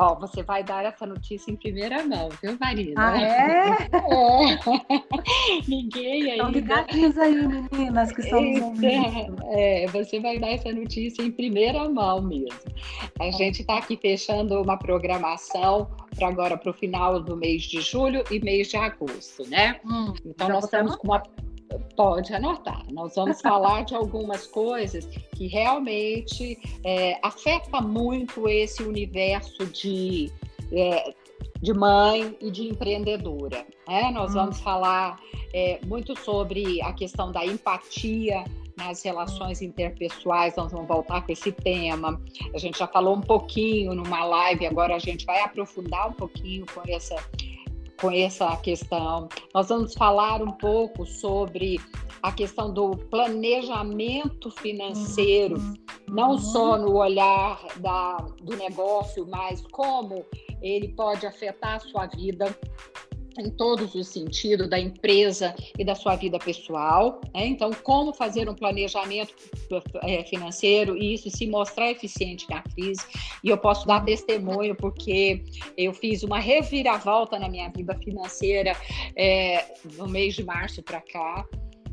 Ó, 0.00 0.14
você 0.14 0.42
vai 0.42 0.64
dar 0.64 0.82
essa 0.82 1.04
notícia 1.04 1.50
em 1.50 1.56
primeira 1.56 2.02
mão, 2.06 2.30
viu, 2.42 2.56
Marina? 2.58 2.94
Ah, 2.96 3.20
é? 3.20 3.68
é. 3.68 4.58
Ninguém 5.68 6.22
aí. 6.22 6.30
Estão 6.30 6.50
ligadinhos 6.50 7.18
aí, 7.18 7.34
meninas, 7.46 8.10
que 8.10 8.22
são 8.22 8.40
é, 8.82 9.84
é, 9.84 9.86
você 9.88 10.18
vai 10.18 10.38
dar 10.38 10.52
essa 10.52 10.72
notícia 10.72 11.22
em 11.22 11.30
primeira 11.30 11.86
mão 11.86 12.22
mesmo. 12.22 12.48
A 13.20 13.26
é. 13.26 13.32
gente 13.32 13.60
está 13.60 13.76
aqui 13.76 13.94
fechando 13.94 14.62
uma 14.62 14.78
programação 14.78 15.90
para 16.16 16.28
agora, 16.28 16.56
para 16.56 16.70
o 16.70 16.74
final 16.74 17.20
do 17.20 17.36
mês 17.36 17.64
de 17.64 17.82
julho 17.82 18.24
e 18.30 18.40
mês 18.40 18.68
de 18.68 18.78
agosto, 18.78 19.46
né? 19.50 19.80
Hum, 19.84 20.14
então, 20.24 20.48
nós 20.48 20.64
estamos 20.64 20.96
com 20.96 21.08
uma 21.08 21.22
Pode 21.96 22.34
anotar. 22.34 22.84
Nós 22.90 23.14
vamos 23.14 23.40
falar 23.42 23.84
de 23.84 23.94
algumas 23.94 24.46
coisas 24.46 25.06
que 25.36 25.46
realmente 25.46 26.58
é, 26.84 27.18
afeta 27.22 27.80
muito 27.80 28.48
esse 28.48 28.82
universo 28.82 29.66
de, 29.66 30.30
é, 30.72 31.14
de 31.60 31.72
mãe 31.72 32.36
e 32.40 32.50
de 32.50 32.68
empreendedora. 32.68 33.66
Né? 33.88 34.10
Nós 34.12 34.30
hum. 34.30 34.34
vamos 34.34 34.60
falar 34.60 35.18
é, 35.52 35.80
muito 35.84 36.18
sobre 36.18 36.80
a 36.82 36.92
questão 36.92 37.32
da 37.32 37.44
empatia 37.44 38.44
nas 38.76 39.02
relações 39.02 39.60
interpessoais, 39.60 40.56
nós 40.56 40.72
vamos 40.72 40.88
voltar 40.88 41.20
com 41.20 41.32
esse 41.32 41.52
tema. 41.52 42.20
A 42.54 42.58
gente 42.58 42.78
já 42.78 42.86
falou 42.86 43.14
um 43.14 43.20
pouquinho 43.20 43.94
numa 43.94 44.24
live, 44.24 44.66
agora 44.66 44.96
a 44.96 44.98
gente 44.98 45.26
vai 45.26 45.40
aprofundar 45.42 46.08
um 46.08 46.12
pouquinho 46.12 46.64
com 46.72 46.80
essa 46.88 47.14
com 48.00 48.10
essa 48.10 48.56
questão. 48.56 49.28
Nós 49.54 49.68
vamos 49.68 49.94
falar 49.94 50.42
um 50.42 50.52
pouco 50.52 51.04
sobre 51.04 51.78
a 52.22 52.32
questão 52.32 52.72
do 52.72 52.96
planejamento 52.96 54.50
financeiro, 54.50 55.56
uhum. 55.56 55.74
não 56.08 56.38
só 56.38 56.76
no 56.76 56.96
olhar 56.96 57.60
da, 57.76 58.16
do 58.42 58.56
negócio, 58.56 59.26
mas 59.28 59.62
como 59.70 60.24
ele 60.60 60.88
pode 60.88 61.26
afetar 61.26 61.76
a 61.76 61.80
sua 61.80 62.06
vida 62.06 62.54
em 63.38 63.50
todos 63.50 63.94
os 63.94 64.08
sentidos 64.08 64.68
da 64.68 64.78
empresa 64.78 65.54
e 65.78 65.84
da 65.84 65.94
sua 65.94 66.16
vida 66.16 66.38
pessoal. 66.38 67.20
Né? 67.34 67.46
Então, 67.46 67.70
como 67.82 68.12
fazer 68.12 68.48
um 68.48 68.54
planejamento 68.54 69.34
é, 70.02 70.24
financeiro 70.24 70.96
e 70.96 71.14
isso 71.14 71.30
se 71.30 71.46
mostrar 71.46 71.90
eficiente 71.90 72.48
na 72.50 72.62
crise. 72.62 73.04
E 73.42 73.48
eu 73.48 73.58
posso 73.58 73.86
dar 73.86 74.04
testemunho 74.04 74.74
porque 74.74 75.44
eu 75.76 75.92
fiz 75.92 76.22
uma 76.22 76.38
reviravolta 76.38 77.38
na 77.38 77.48
minha 77.48 77.68
vida 77.68 77.94
financeira 78.02 78.72
é, 79.16 79.64
no 79.96 80.08
mês 80.08 80.34
de 80.34 80.44
março 80.44 80.82
para 80.82 81.00
cá 81.00 81.46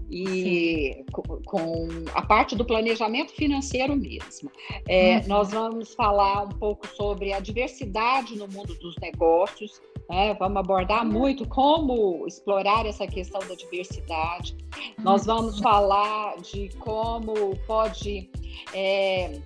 e 0.09 1.03
com, 1.45 1.87
a 2.13 2.21
parte 2.21 2.55
do 2.55 2.65
planejamento 2.65 3.33
financeiro 3.33 3.95
mesmo. 3.95 4.51
É, 4.87 5.17
uhum. 5.17 5.27
Nós 5.27 5.51
vamos 5.51 5.93
falar 5.93 6.43
um 6.43 6.49
pouco 6.49 6.87
sobre 6.95 7.33
a 7.33 7.39
diversidade 7.39 8.35
no 8.37 8.47
mundo 8.47 8.73
dos 8.75 8.95
negócios, 9.01 9.81
né? 10.09 10.33
vamos 10.35 10.57
abordar 10.57 11.05
muito 11.05 11.47
como 11.47 12.25
explorar 12.27 12.85
essa 12.85 13.07
questão 13.07 13.39
da 13.47 13.55
diversidade. 13.55 14.55
Uhum. 14.75 15.03
Nós 15.03 15.25
vamos 15.25 15.59
falar 15.59 16.37
de 16.37 16.69
como 16.79 17.55
pode. 17.65 18.29
É, 18.73 19.39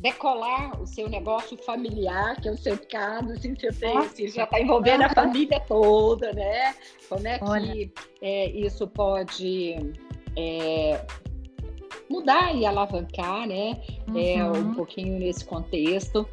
decolar 0.00 0.80
o 0.80 0.86
seu 0.86 1.08
negócio 1.08 1.56
familiar, 1.56 2.40
que 2.40 2.48
é 2.48 2.52
o 2.52 2.56
seu 2.56 2.78
caso, 2.78 3.32
assim, 3.32 3.54
você, 3.54 3.72
tem, 3.72 4.28
já 4.28 4.44
está 4.44 4.60
envolvendo 4.60 5.02
a 5.02 5.08
família 5.08 5.58
toda, 5.58 6.32
né? 6.32 6.74
Como 7.08 7.26
é 7.26 7.38
que 7.38 7.92
é, 8.22 8.48
isso 8.50 8.86
pode 8.86 9.92
é, 10.36 11.04
mudar 12.08 12.54
e 12.54 12.64
alavancar, 12.64 13.46
né? 13.46 13.80
Uhum. 14.06 14.18
É, 14.18 14.44
um 14.44 14.74
pouquinho 14.74 15.18
nesse 15.18 15.44
contexto. 15.44 16.28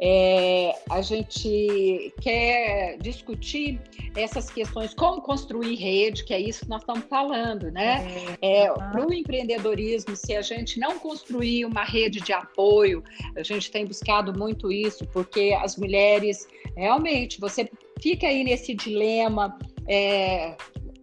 É, 0.00 0.74
a 0.90 1.00
gente 1.02 2.12
quer 2.20 2.96
discutir 2.98 3.80
essas 4.16 4.50
questões, 4.50 4.94
como 4.94 5.20
construir 5.20 5.74
rede, 5.74 6.24
que 6.24 6.32
é 6.32 6.40
isso 6.40 6.60
que 6.60 6.70
nós 6.70 6.82
estamos 6.82 7.04
falando, 7.08 7.70
né? 7.70 8.06
É, 8.40 8.64
é 8.64 8.72
uhum. 8.72 8.76
Para 8.76 9.06
o 9.06 9.12
empreendedorismo, 9.12 10.16
se 10.16 10.34
a 10.34 10.42
gente 10.42 10.78
não 10.78 10.98
construir 10.98 11.64
uma 11.64 11.84
rede 11.84 12.20
de 12.20 12.32
apoio, 12.32 13.02
a 13.36 13.42
gente 13.42 13.70
tem 13.70 13.84
buscado 13.84 14.36
muito 14.38 14.72
isso, 14.72 15.06
porque 15.08 15.56
as 15.60 15.76
mulheres, 15.76 16.48
realmente, 16.76 17.40
você 17.40 17.68
fica 18.00 18.26
aí 18.26 18.44
nesse 18.44 18.74
dilema. 18.74 19.58
É, 19.90 20.54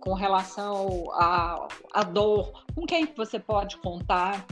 com 0.06 0.14
relação 0.14 1.12
à, 1.14 2.04
dor, 2.04 2.64
com 2.76 2.86
quem 2.86 3.08
você 3.18 3.40
pode 3.40 3.76
contar 3.78 4.46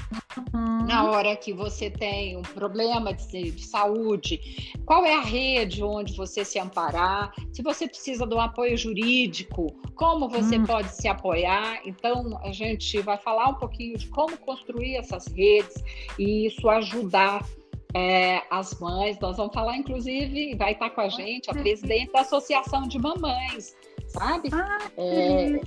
uhum. 0.52 0.88
na 0.88 1.12
hora 1.12 1.36
que 1.36 1.54
você 1.54 1.92
tem 1.92 2.36
um 2.36 2.42
problema 2.42 3.14
de, 3.14 3.52
de, 3.52 3.64
saúde, 3.64 4.74
qual 4.84 5.06
é 5.06 5.14
a 5.14 5.22
rede 5.22 5.84
onde 5.84 6.18
você 6.18 6.44
se 6.44 6.58
amparar, 6.58 7.32
se 7.52 7.62
você 7.62 7.88
precisa 7.88 8.26
de 8.26 8.34
um 8.34 8.42
apoio 8.42 8.76
jurídico, 8.76 9.68
como 9.96 10.28
você 10.28 10.58
uhum. 10.58 10.66
pode 10.66 10.90
se 10.90 11.08
apoiar. 11.08 11.82
Então, 11.86 12.40
a 12.44 12.52
gente 12.52 13.00
vai 13.02 13.20
falar 13.20 13.50
um 13.50 13.56
pouquinho 13.56 13.96
de 13.96 14.08
como 14.08 14.36
construir 14.40 14.96
essas 14.96 15.28
redes 15.28 15.76
e 16.18 16.48
isso 16.48 16.68
ajudar 16.68 17.46
é, 17.94 18.42
as 18.50 18.80
mães. 18.80 19.20
Nós 19.20 19.38
vamos 19.38 19.54
falar, 19.54 19.78
inclusive, 19.78 20.56
vai 20.56 20.72
estar 20.72 20.90
com 20.90 21.02
a 21.02 21.10
gente 21.10 21.52
a 21.52 21.54
presidente 21.54 22.12
da 22.12 22.22
Associação 22.22 22.88
de 22.88 22.98
Mamães 22.98 23.76
sabe? 24.14 24.50
Ah, 24.52 24.80
é, 24.98 25.62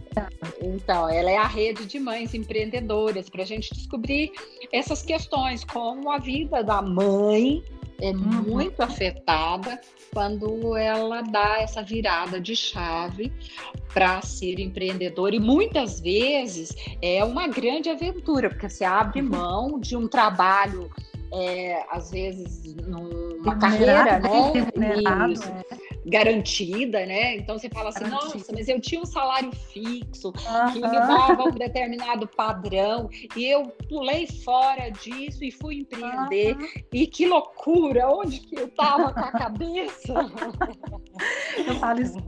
então, 0.62 1.08
ela 1.08 1.30
é 1.30 1.36
a 1.36 1.46
rede 1.46 1.84
de 1.84 1.98
mães 1.98 2.32
empreendedoras 2.32 3.28
para 3.28 3.42
a 3.42 3.46
gente 3.46 3.74
descobrir 3.74 4.32
essas 4.72 5.02
questões, 5.02 5.64
como 5.64 6.10
a 6.10 6.18
vida 6.18 6.62
da 6.62 6.80
mãe 6.80 7.62
é 8.00 8.10
uhum. 8.10 8.42
muito 8.42 8.80
afetada 8.82 9.80
quando 10.12 10.76
ela 10.76 11.22
dá 11.22 11.60
essa 11.60 11.82
virada 11.82 12.40
de 12.40 12.54
chave 12.54 13.32
para 13.92 14.20
ser 14.20 14.60
empreendedor 14.60 15.32
e 15.32 15.40
muitas 15.40 15.98
vezes 16.00 16.74
é 17.00 17.24
uma 17.24 17.48
grande 17.48 17.88
aventura 17.88 18.50
porque 18.50 18.68
você 18.68 18.84
abre 18.84 19.22
uhum. 19.22 19.28
mão 19.28 19.80
de 19.80 19.96
um 19.96 20.06
trabalho 20.06 20.90
é, 21.32 21.84
às 21.90 22.10
vezes 22.10 22.74
numa 22.86 23.56
carreira, 23.56 24.20
né? 24.20 25.32
Isso. 25.32 25.85
Garantida, 26.08 27.04
né? 27.04 27.36
Então 27.36 27.58
você 27.58 27.68
fala 27.68 27.88
assim, 27.88 28.04
Garantida. 28.04 28.38
nossa, 28.38 28.52
mas 28.52 28.68
eu 28.68 28.80
tinha 28.80 29.00
um 29.00 29.06
salário 29.06 29.50
fixo 29.52 30.32
que 30.72 30.80
me 30.80 30.80
dava 30.80 31.44
um 31.44 31.50
determinado 31.50 32.28
padrão 32.28 33.10
e 33.34 33.44
eu 33.44 33.66
pulei 33.88 34.26
fora 34.26 34.88
disso 34.90 35.44
e 35.44 35.50
fui 35.50 35.80
empreender. 35.80 36.56
E 36.92 37.06
que 37.06 37.26
loucura! 37.26 38.08
Onde 38.08 38.40
que 38.40 38.56
eu 38.56 38.68
tava 38.68 39.12
com 39.12 39.20
a 39.20 39.32
cabeça? 39.32 40.14
eu 41.66 41.74
falo 41.76 42.00
isso. 42.00 42.18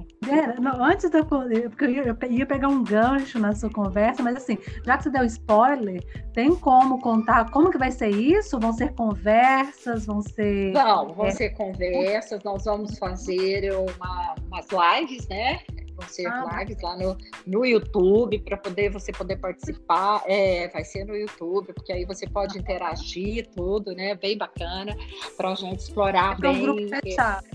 Não, 0.61 0.85
antes 0.85 1.09
de 1.09 1.19
eu, 1.19 1.25
porque 1.25 1.85
eu 1.85 1.91
ia, 1.91 2.03
eu 2.03 2.31
ia 2.31 2.47
pegar 2.47 2.69
um 2.69 2.83
gancho 2.83 3.39
na 3.39 3.55
sua 3.55 3.71
conversa, 3.71 4.23
mas 4.23 4.37
assim, 4.37 4.59
já 4.85 4.97
que 4.97 5.05
você 5.05 5.11
deu 5.11 5.25
spoiler, 5.25 6.03
tem 6.35 6.55
como 6.57 7.01
contar 7.01 7.51
como 7.51 7.71
que 7.71 7.79
vai 7.79 7.91
ser 7.91 8.11
isso? 8.11 8.59
Vão 8.59 8.73
ser 8.73 8.93
conversas? 8.95 10.07
Vão 10.07 10.21
ser. 10.21 10.73
Não, 10.73 11.15
vão 11.15 11.27
é... 11.27 11.31
ser 11.31 11.51
conversas, 11.51 12.43
nós 12.43 12.65
vamos 12.65 12.99
fazer 12.99 13.73
uma, 13.73 14.35
umas 14.47 14.67
lives, 14.71 15.29
né? 15.29 15.61
Vão 15.95 16.09
ser 16.09 16.27
ah, 16.27 16.59
lives 16.59 16.81
lá 16.81 16.97
no, 16.97 17.17
no 17.47 17.65
YouTube 17.65 18.39
para 18.41 18.57
poder 18.57 18.91
você 18.91 19.11
poder 19.13 19.37
participar. 19.37 20.23
É, 20.27 20.69
vai 20.69 20.85
ser 20.85 21.05
no 21.05 21.17
YouTube, 21.17 21.73
porque 21.73 21.93
aí 21.93 22.05
você 22.05 22.27
pode 22.29 22.59
interagir 22.59 23.49
tudo, 23.55 23.93
né? 23.95 24.15
Bem 24.15 24.37
bacana 24.37 24.97
para 25.37 25.51
a 25.51 25.55
gente 25.55 25.81
explorar 25.81 26.37
é 26.39 26.41
bem. 26.41 26.57
Um 26.57 26.63
grupo 26.63 26.89
fechado 26.89 27.47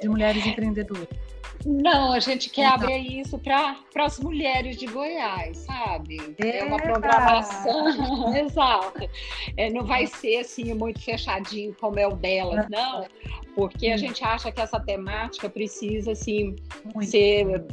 de 0.00 0.08
mulheres 0.08 0.44
empreendedoras. 0.46 1.25
Não, 1.66 2.12
a 2.12 2.20
gente 2.20 2.48
quer 2.48 2.66
então. 2.66 2.74
abrir 2.74 3.20
isso 3.20 3.36
para 3.38 3.76
as 3.96 4.20
mulheres 4.20 4.76
de 4.76 4.86
Goiás, 4.86 5.58
sabe? 5.58 6.16
É 6.38 6.62
uma 6.62 6.76
programação, 6.76 8.32
exato. 8.38 9.10
É, 9.56 9.68
não 9.70 9.84
vai 9.84 10.06
ser 10.06 10.38
assim 10.38 10.72
muito 10.74 11.00
fechadinho 11.00 11.74
como 11.80 11.98
é 11.98 12.06
o 12.06 12.14
delas, 12.14 12.68
não, 12.70 13.04
porque 13.56 13.88
a 13.88 13.96
gente 13.96 14.22
acha 14.22 14.52
que 14.52 14.60
essa 14.60 14.78
temática 14.78 15.50
precisa 15.50 16.12
assim 16.12 16.54
muito. 16.94 17.10
ser 17.10 17.64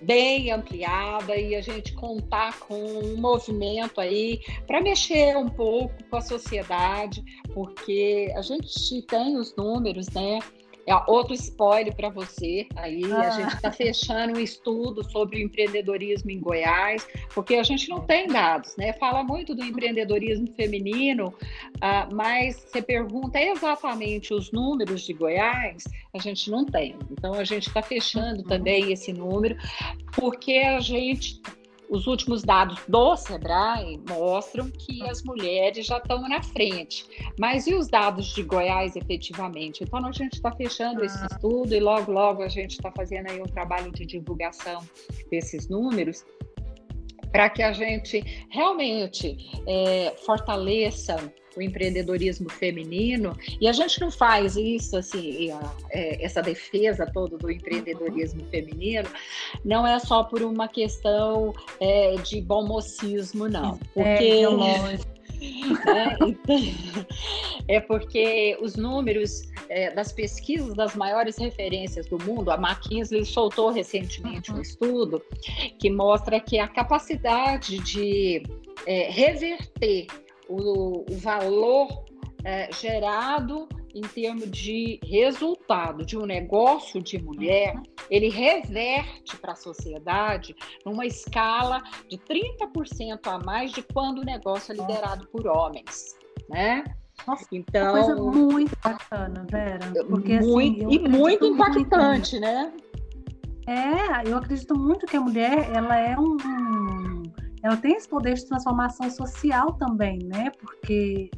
bem 0.00 0.50
ampliada 0.50 1.36
e 1.36 1.54
a 1.54 1.60
gente 1.60 1.92
contar 1.92 2.58
com 2.60 2.74
um 2.74 3.20
movimento 3.20 4.00
aí 4.00 4.40
para 4.66 4.80
mexer 4.80 5.36
um 5.36 5.48
pouco 5.48 5.92
com 6.08 6.16
a 6.16 6.22
sociedade, 6.22 7.22
porque 7.52 8.32
a 8.34 8.40
gente 8.40 9.02
tem 9.02 9.36
os 9.36 9.54
números, 9.54 10.08
né? 10.08 10.38
É 10.86 10.94
outro 11.06 11.34
spoiler 11.34 11.94
para 11.94 12.08
você. 12.08 12.66
Aí 12.76 13.02
ah. 13.12 13.20
a 13.20 13.30
gente 13.30 13.54
está 13.54 13.70
fechando 13.70 14.38
um 14.38 14.40
estudo 14.40 15.04
sobre 15.10 15.38
o 15.38 15.42
empreendedorismo 15.42 16.30
em 16.30 16.40
Goiás, 16.40 17.06
porque 17.34 17.54
a 17.54 17.62
gente 17.62 17.88
não 17.88 18.00
tem 18.00 18.26
dados, 18.26 18.76
né? 18.76 18.92
Fala 18.94 19.22
muito 19.22 19.54
do 19.54 19.64
empreendedorismo 19.64 20.48
feminino, 20.54 21.28
uh, 21.28 22.14
mas 22.14 22.56
você 22.56 22.82
pergunta 22.82 23.40
exatamente 23.40 24.34
os 24.34 24.50
números 24.50 25.02
de 25.02 25.12
Goiás, 25.12 25.84
a 26.12 26.18
gente 26.18 26.50
não 26.50 26.64
tem. 26.64 26.96
Então 27.10 27.34
a 27.34 27.44
gente 27.44 27.68
está 27.68 27.82
fechando 27.82 28.42
uhum. 28.42 28.48
também 28.48 28.92
esse 28.92 29.12
número, 29.12 29.56
porque 30.12 30.58
a 30.58 30.80
gente 30.80 31.40
os 31.92 32.06
últimos 32.06 32.42
dados 32.42 32.80
do 32.88 33.14
Sebrae 33.16 34.00
mostram 34.08 34.70
que 34.70 35.06
as 35.06 35.22
mulheres 35.22 35.84
já 35.84 35.98
estão 35.98 36.26
na 36.26 36.42
frente. 36.42 37.04
Mas 37.38 37.66
e 37.66 37.74
os 37.74 37.86
dados 37.86 38.32
de 38.34 38.42
Goiás 38.42 38.96
efetivamente? 38.96 39.84
Então 39.84 40.04
a 40.06 40.10
gente 40.10 40.32
está 40.32 40.50
fechando 40.52 41.04
esse 41.04 41.22
ah. 41.22 41.28
estudo 41.30 41.74
e 41.74 41.80
logo, 41.80 42.10
logo 42.10 42.42
a 42.42 42.48
gente 42.48 42.70
está 42.70 42.90
fazendo 42.96 43.30
aí 43.30 43.38
um 43.42 43.46
trabalho 43.46 43.92
de 43.92 44.06
divulgação 44.06 44.80
desses 45.30 45.68
números 45.68 46.24
para 47.30 47.50
que 47.50 47.62
a 47.62 47.74
gente 47.74 48.46
realmente 48.50 49.36
é, 49.66 50.14
fortaleça 50.24 51.16
o 51.56 51.62
empreendedorismo 51.62 52.50
feminino, 52.50 53.36
e 53.60 53.68
a 53.68 53.72
gente 53.72 54.00
não 54.00 54.10
faz 54.10 54.56
isso, 54.56 54.96
assim, 54.96 55.50
é, 55.90 56.24
essa 56.24 56.42
defesa 56.42 57.06
toda 57.12 57.36
do 57.36 57.50
empreendedorismo 57.50 58.44
feminino, 58.50 59.08
não 59.64 59.86
é 59.86 59.98
só 59.98 60.24
por 60.24 60.42
uma 60.42 60.68
questão 60.68 61.54
é, 61.80 62.16
de 62.16 62.40
bom 62.40 62.66
mocismo, 62.66 63.48
não. 63.48 63.78
É, 63.96 64.16
porque. 64.16 65.12
É, 65.42 66.24
então, 66.24 66.56
é 67.66 67.80
porque 67.80 68.56
os 68.60 68.76
números 68.76 69.42
é, 69.68 69.90
das 69.90 70.12
pesquisas 70.12 70.74
das 70.74 70.94
maiores 70.94 71.36
referências 71.36 72.06
do 72.06 72.18
mundo, 72.22 72.50
a 72.50 72.54
McKinsey 72.54 73.24
soltou 73.24 73.70
recentemente 73.70 74.52
um 74.52 74.56
uhum. 74.56 74.62
estudo 74.62 75.22
que 75.78 75.90
mostra 75.90 76.38
que 76.38 76.58
a 76.58 76.68
capacidade 76.68 77.78
de 77.78 78.42
é, 78.86 79.10
reverter 79.10 80.06
o, 80.52 81.04
o 81.10 81.16
valor 81.18 81.88
é, 82.44 82.70
gerado 82.72 83.68
em 83.94 84.00
termos 84.00 84.50
de 84.50 84.98
resultado 85.04 86.04
de 86.04 86.16
um 86.16 86.24
negócio 86.24 87.02
de 87.02 87.22
mulher, 87.22 87.74
uhum. 87.74 87.82
ele 88.10 88.30
reverte 88.30 89.36
para 89.36 89.52
a 89.52 89.56
sociedade 89.56 90.54
numa 90.84 91.04
escala 91.04 91.82
de 92.08 92.16
30% 92.18 93.20
a 93.26 93.38
mais 93.38 93.72
de 93.72 93.82
quando 93.82 94.20
o 94.20 94.24
negócio 94.24 94.72
é 94.72 94.76
liderado 94.76 95.26
por 95.28 95.46
homens, 95.46 96.16
né? 96.48 96.84
Nossa, 97.26 97.46
então, 97.52 97.82
uma 97.82 97.92
coisa 97.92 98.16
muito 98.16 98.76
bacana, 98.82 99.46
Vera. 99.48 99.92
Porque, 100.08 100.40
muito, 100.40 100.86
assim, 100.86 100.94
e 100.94 101.08
muito 101.08 101.44
impactante, 101.44 102.32
muito... 102.32 102.40
né? 102.40 102.72
É, 103.66 104.28
eu 104.28 104.36
acredito 104.38 104.76
muito 104.76 105.06
que 105.06 105.16
a 105.16 105.20
mulher, 105.20 105.70
ela 105.72 105.96
é 105.96 106.18
um, 106.18 106.36
ela 107.62 107.76
tem 107.76 107.94
esse 107.94 108.08
poder 108.08 108.34
de 108.34 108.46
transformação 108.46 109.10
social 109.10 109.72
também, 109.74 110.18
né? 110.24 110.50
Porque 110.58 111.30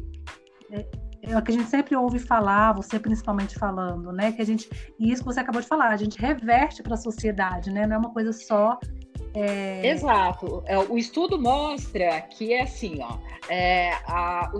é, 0.70 0.86
é 1.22 1.38
o 1.38 1.42
que 1.42 1.52
a 1.52 1.54
gente 1.54 1.68
sempre 1.68 1.94
ouve 1.94 2.18
falar, 2.18 2.72
você 2.72 2.98
principalmente 2.98 3.58
falando, 3.58 4.12
né? 4.12 4.32
Que 4.32 4.42
a 4.42 4.46
gente, 4.46 4.68
e 4.98 5.10
isso 5.10 5.22
que 5.22 5.26
você 5.26 5.40
acabou 5.40 5.60
de 5.60 5.68
falar, 5.68 5.88
a 5.88 5.96
gente 5.96 6.18
reverte 6.18 6.82
para 6.82 6.94
a 6.94 6.98
sociedade, 6.98 7.70
né? 7.70 7.86
Não 7.86 7.96
é 7.96 7.98
uma 7.98 8.12
coisa 8.12 8.32
só. 8.32 8.78
É... 9.34 9.86
Exato. 9.86 10.62
É, 10.66 10.78
o 10.78 10.96
estudo 10.96 11.40
mostra 11.40 12.20
que 12.22 12.52
é 12.52 12.62
assim, 12.62 13.00
ó, 13.02 13.18
é, 13.48 13.92
a, 14.06 14.50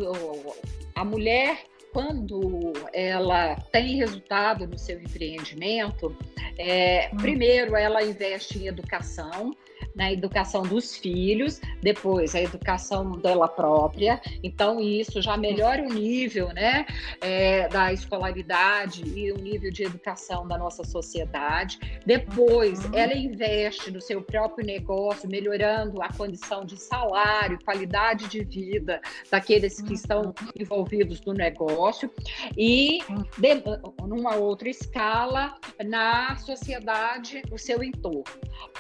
a 0.95 1.05
mulher 1.05 1.59
quando 1.95 2.73
ela 2.93 3.55
tem 3.71 3.97
resultado 3.99 4.67
no 4.67 4.77
seu 4.77 5.01
empreendimento, 5.01 6.15
é, 6.59 7.09
hum. 7.13 7.17
primeiro 7.19 7.77
ela 7.77 8.03
investe 8.03 8.59
em 8.59 8.67
educação, 8.67 9.53
na 9.95 10.13
educação 10.13 10.63
dos 10.63 10.97
filhos, 10.97 11.61
depois 11.83 12.35
a 12.35 12.41
educação 12.41 13.13
dela 13.13 13.49
própria. 13.49 14.21
Então, 14.43 14.81
isso 14.81 15.23
já 15.23 15.37
melhora 15.37 15.83
o 15.83 15.89
nível 15.93 16.49
né, 16.49 16.87
é, 17.21 17.69
da 17.69 17.93
escolaridade 17.93 19.03
e 19.07 19.31
o 19.33 19.37
nível 19.37 19.71
de 19.71 19.85
educação 19.85 20.47
da 20.47 20.59
nossa 20.59 20.85
sociedade. 20.85 21.79
Depois, 22.05 22.85
uhum. 22.85 22.95
ela 22.95 23.15
investe 23.15 23.91
no 23.91 24.01
seu 24.01 24.23
próprio 24.23 24.67
negócio, 24.67 25.29
melhorando 25.29 26.03
a 26.03 26.09
condição 26.09 26.65
de 26.65 26.77
salário, 26.77 27.59
qualidade 27.65 28.29
de 28.29 28.45
vida 28.45 29.01
daqueles 29.31 29.81
que 29.81 29.95
estão 29.95 30.23
uhum. 30.23 30.35
envolvidos 30.59 31.21
no 31.25 31.33
negócio. 31.33 32.11
E, 32.57 33.01
de, 33.39 33.55
numa 34.07 34.37
outra 34.37 34.69
escala, 34.69 35.57
na 35.85 36.37
sociedade, 36.37 37.43
o 37.51 37.59
seu 37.59 37.83
entorno. 37.83 38.25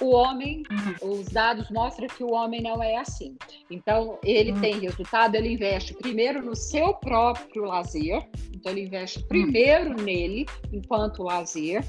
O 0.00 0.11
homem, 0.11 0.62
uhum. 0.71 1.03
Os 1.04 1.26
dados 1.26 1.70
mostram 1.70 2.08
que 2.08 2.25
o 2.25 2.32
homem 2.32 2.62
não 2.62 2.82
é 2.82 2.96
assim. 2.96 3.37
Então, 3.70 4.18
ele 4.23 4.52
uhum. 4.52 4.61
tem 4.61 4.78
resultado, 4.80 5.34
ele 5.34 5.52
investe 5.52 5.92
primeiro 5.94 6.42
no 6.42 6.56
seu 6.56 6.94
próprio 6.94 7.64
lazer, 7.64 8.26
então 8.54 8.73
ele 8.73 8.82
investe 8.82 9.18
hum. 9.18 9.25
primeiro 9.28 9.90
uhum. 9.90 10.04
nele 10.04 10.46
enquanto 10.73 11.23
lazer. 11.23 11.84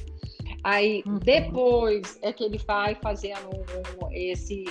Aí 0.63 1.03
uhum. 1.05 1.19
depois 1.19 2.19
é 2.21 2.33
que 2.33 2.43
ele 2.43 2.57
vai 2.57 2.95
fazendo 2.95 3.49
esse 4.11 4.65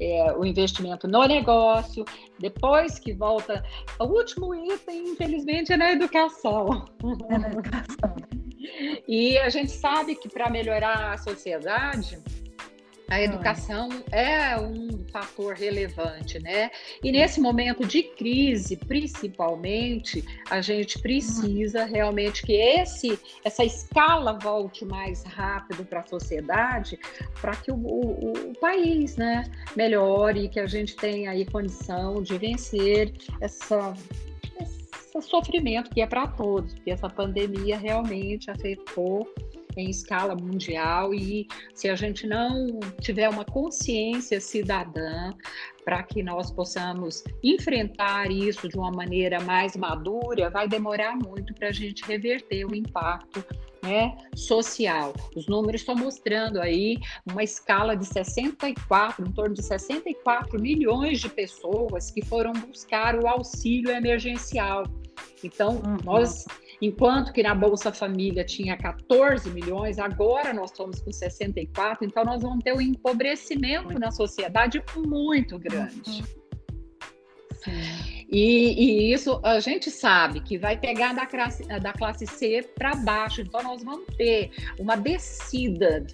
é, 0.00 0.32
o 0.32 0.44
investimento 0.44 1.06
no 1.06 1.24
negócio, 1.26 2.04
depois 2.38 2.98
que 2.98 3.12
volta. 3.12 3.62
O 4.00 4.04
último 4.04 4.54
item, 4.54 5.10
infelizmente, 5.10 5.72
é 5.72 5.76
na 5.76 5.92
educação. 5.92 6.86
É 7.28 7.38
na 7.38 7.48
educação. 7.48 8.16
e 9.06 9.38
a 9.38 9.48
gente 9.48 9.70
sabe 9.70 10.14
que 10.14 10.28
para 10.28 10.50
melhorar 10.50 11.12
a 11.12 11.18
sociedade, 11.18 12.18
a 13.12 13.20
educação 13.20 13.90
é 14.10 14.58
um 14.58 15.04
fator 15.12 15.54
relevante, 15.54 16.38
né? 16.38 16.70
E 17.04 17.12
nesse 17.12 17.42
momento 17.42 17.86
de 17.86 18.02
crise, 18.02 18.74
principalmente, 18.74 20.24
a 20.48 20.62
gente 20.62 20.98
precisa 20.98 21.84
realmente 21.84 22.42
que 22.42 22.54
esse, 22.54 23.18
essa 23.44 23.62
escala 23.62 24.38
volte 24.38 24.86
mais 24.86 25.22
rápido 25.24 25.84
para 25.84 26.00
a 26.00 26.06
sociedade, 26.06 26.98
para 27.38 27.54
que 27.54 27.70
o, 27.70 27.76
o, 27.76 28.32
o, 28.50 28.54
país, 28.58 29.16
né, 29.16 29.44
melhore, 29.76 30.48
que 30.48 30.58
a 30.58 30.66
gente 30.66 30.96
tenha 30.96 31.32
aí 31.32 31.44
condição 31.44 32.22
de 32.22 32.38
vencer 32.38 33.12
essa 33.42 33.94
esse 35.14 35.28
sofrimento 35.28 35.90
que 35.90 36.00
é 36.00 36.06
para 36.06 36.26
todos, 36.26 36.72
porque 36.72 36.90
essa 36.90 37.10
pandemia 37.10 37.76
realmente 37.76 38.50
afetou 38.50 39.28
em 39.76 39.90
escala 39.90 40.34
mundial 40.34 41.14
e 41.14 41.46
se 41.74 41.88
a 41.88 41.94
gente 41.94 42.26
não 42.26 42.80
tiver 43.00 43.28
uma 43.28 43.44
consciência 43.44 44.40
cidadã 44.40 45.32
para 45.84 46.02
que 46.02 46.22
nós 46.22 46.50
possamos 46.50 47.24
enfrentar 47.42 48.30
isso 48.30 48.68
de 48.68 48.76
uma 48.76 48.90
maneira 48.90 49.40
mais 49.40 49.76
madura, 49.76 50.50
vai 50.50 50.68
demorar 50.68 51.16
muito 51.16 51.52
para 51.54 51.68
a 51.68 51.72
gente 51.72 52.04
reverter 52.04 52.64
o 52.64 52.74
impacto 52.74 53.44
né, 53.82 54.16
social. 54.34 55.12
Os 55.34 55.46
números 55.48 55.80
estão 55.80 55.96
mostrando 55.96 56.60
aí 56.60 56.96
uma 57.28 57.42
escala 57.42 57.96
de 57.96 58.06
64, 58.06 59.26
em 59.26 59.32
torno 59.32 59.54
de 59.54 59.62
64 59.62 60.60
milhões 60.60 61.20
de 61.20 61.28
pessoas 61.28 62.10
que 62.10 62.24
foram 62.24 62.52
buscar 62.52 63.18
o 63.18 63.26
auxílio 63.26 63.90
emergencial. 63.90 64.84
Então, 65.42 65.80
uhum. 65.84 65.96
nós 66.04 66.46
Enquanto 66.82 67.32
que 67.32 67.44
na 67.44 67.54
Bolsa 67.54 67.92
Família 67.92 68.44
tinha 68.44 68.76
14 68.76 69.48
milhões, 69.50 70.00
agora 70.00 70.52
nós 70.52 70.72
estamos 70.72 71.00
com 71.00 71.12
64, 71.12 72.04
então 72.04 72.24
nós 72.24 72.42
vamos 72.42 72.64
ter 72.64 72.74
um 72.74 72.80
empobrecimento 72.80 73.96
na 74.00 74.10
sociedade 74.10 74.82
muito 74.96 75.60
grande. 75.60 76.24
E, 78.28 78.74
e, 78.74 79.12
isso 79.12 79.40
a 79.44 79.60
gente 79.60 79.92
sabe 79.92 80.40
que 80.40 80.58
vai 80.58 80.76
pegar 80.76 81.14
da 81.14 81.24
classe, 81.24 81.62
da 81.64 81.92
classe 81.92 82.26
C 82.26 82.68
para 82.74 82.96
baixo, 82.96 83.42
então 83.42 83.62
nós 83.62 83.84
vamos 83.84 84.06
ter 84.16 84.50
uma 84.76 84.96
descida 84.96 86.04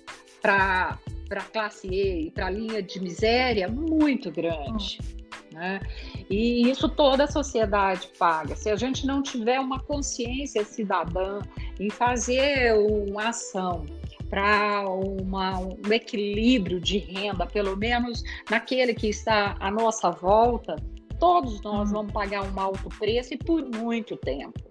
para 0.42 0.98
a 1.30 1.44
classe 1.44 1.88
E 1.88 2.26
e 2.26 2.30
para 2.30 2.48
a 2.48 2.50
linha 2.50 2.82
de 2.82 3.00
miséria 3.00 3.68
muito 3.68 4.30
grande. 4.30 4.98
Né? 5.58 5.80
E 6.30 6.70
isso 6.70 6.88
toda 6.88 7.24
a 7.24 7.26
sociedade 7.26 8.08
paga. 8.16 8.54
Se 8.54 8.70
a 8.70 8.76
gente 8.76 9.04
não 9.04 9.20
tiver 9.20 9.58
uma 9.58 9.80
consciência 9.80 10.64
cidadã 10.64 11.40
em 11.80 11.90
fazer 11.90 12.74
uma 12.74 13.30
ação 13.30 13.84
para 14.30 14.88
um 14.88 15.92
equilíbrio 15.92 16.80
de 16.80 16.98
renda, 16.98 17.44
pelo 17.44 17.76
menos 17.76 18.22
naquele 18.48 18.94
que 18.94 19.08
está 19.08 19.56
à 19.58 19.68
nossa 19.68 20.10
volta, 20.10 20.76
todos 21.18 21.60
nós 21.62 21.88
uhum. 21.88 21.96
vamos 21.96 22.12
pagar 22.12 22.44
um 22.44 22.60
alto 22.60 22.88
preço 22.96 23.34
e 23.34 23.36
por 23.36 23.64
muito 23.64 24.16
tempo. 24.16 24.67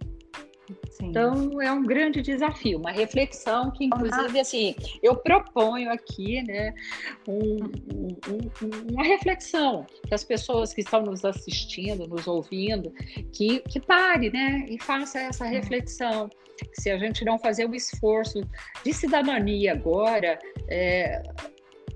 Sim. 0.90 1.10
Então 1.10 1.62
é 1.62 1.72
um 1.72 1.84
grande 1.84 2.22
desafio, 2.22 2.80
uma 2.80 2.92
reflexão 2.92 3.72
que, 3.72 3.86
inclusive, 3.86 4.40
assim, 4.40 4.76
eu 5.02 5.16
proponho 5.16 5.92
aqui, 5.92 6.42
né, 6.44 6.74
um, 7.28 7.58
um, 7.58 8.92
uma 8.92 9.04
reflexão 9.04 9.86
que 10.08 10.14
as 10.14 10.24
pessoas 10.24 10.74
que 10.74 10.82
estão 10.82 11.04
nos 11.04 11.24
assistindo, 11.24 12.08
nos 12.08 12.28
ouvindo, 12.28 12.92
que, 13.32 13.60
que 13.62 13.80
pare, 13.80 14.30
né, 14.30 14.66
e 14.70 14.82
faça 14.82 15.20
essa 15.20 15.46
reflexão. 15.46 16.30
Se 16.74 16.90
a 16.90 16.98
gente 16.98 17.24
não 17.24 17.38
fazer 17.38 17.68
um 17.68 17.74
esforço 17.74 18.42
de 18.84 18.92
cidadania 18.92 19.74
agora, 19.74 20.40
é, 20.68 21.22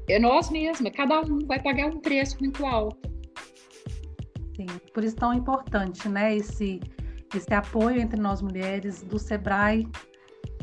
é 0.07 0.19
nós 0.19 0.49
mesmos, 0.49 0.91
cada 0.95 1.21
um 1.21 1.39
vai 1.39 1.61
pagar 1.61 1.87
um 1.87 1.99
preço 1.99 2.37
muito 2.39 2.65
alto. 2.65 3.09
Sim, 4.55 4.67
por 4.93 5.03
isso 5.03 5.15
tão 5.15 5.33
importante, 5.33 6.07
né, 6.07 6.35
esse 6.35 6.79
esse 7.37 7.53
apoio 7.53 7.99
entre 7.99 8.19
nós 8.19 8.41
mulheres, 8.41 9.01
do 9.01 9.17
Sebrae 9.17 9.87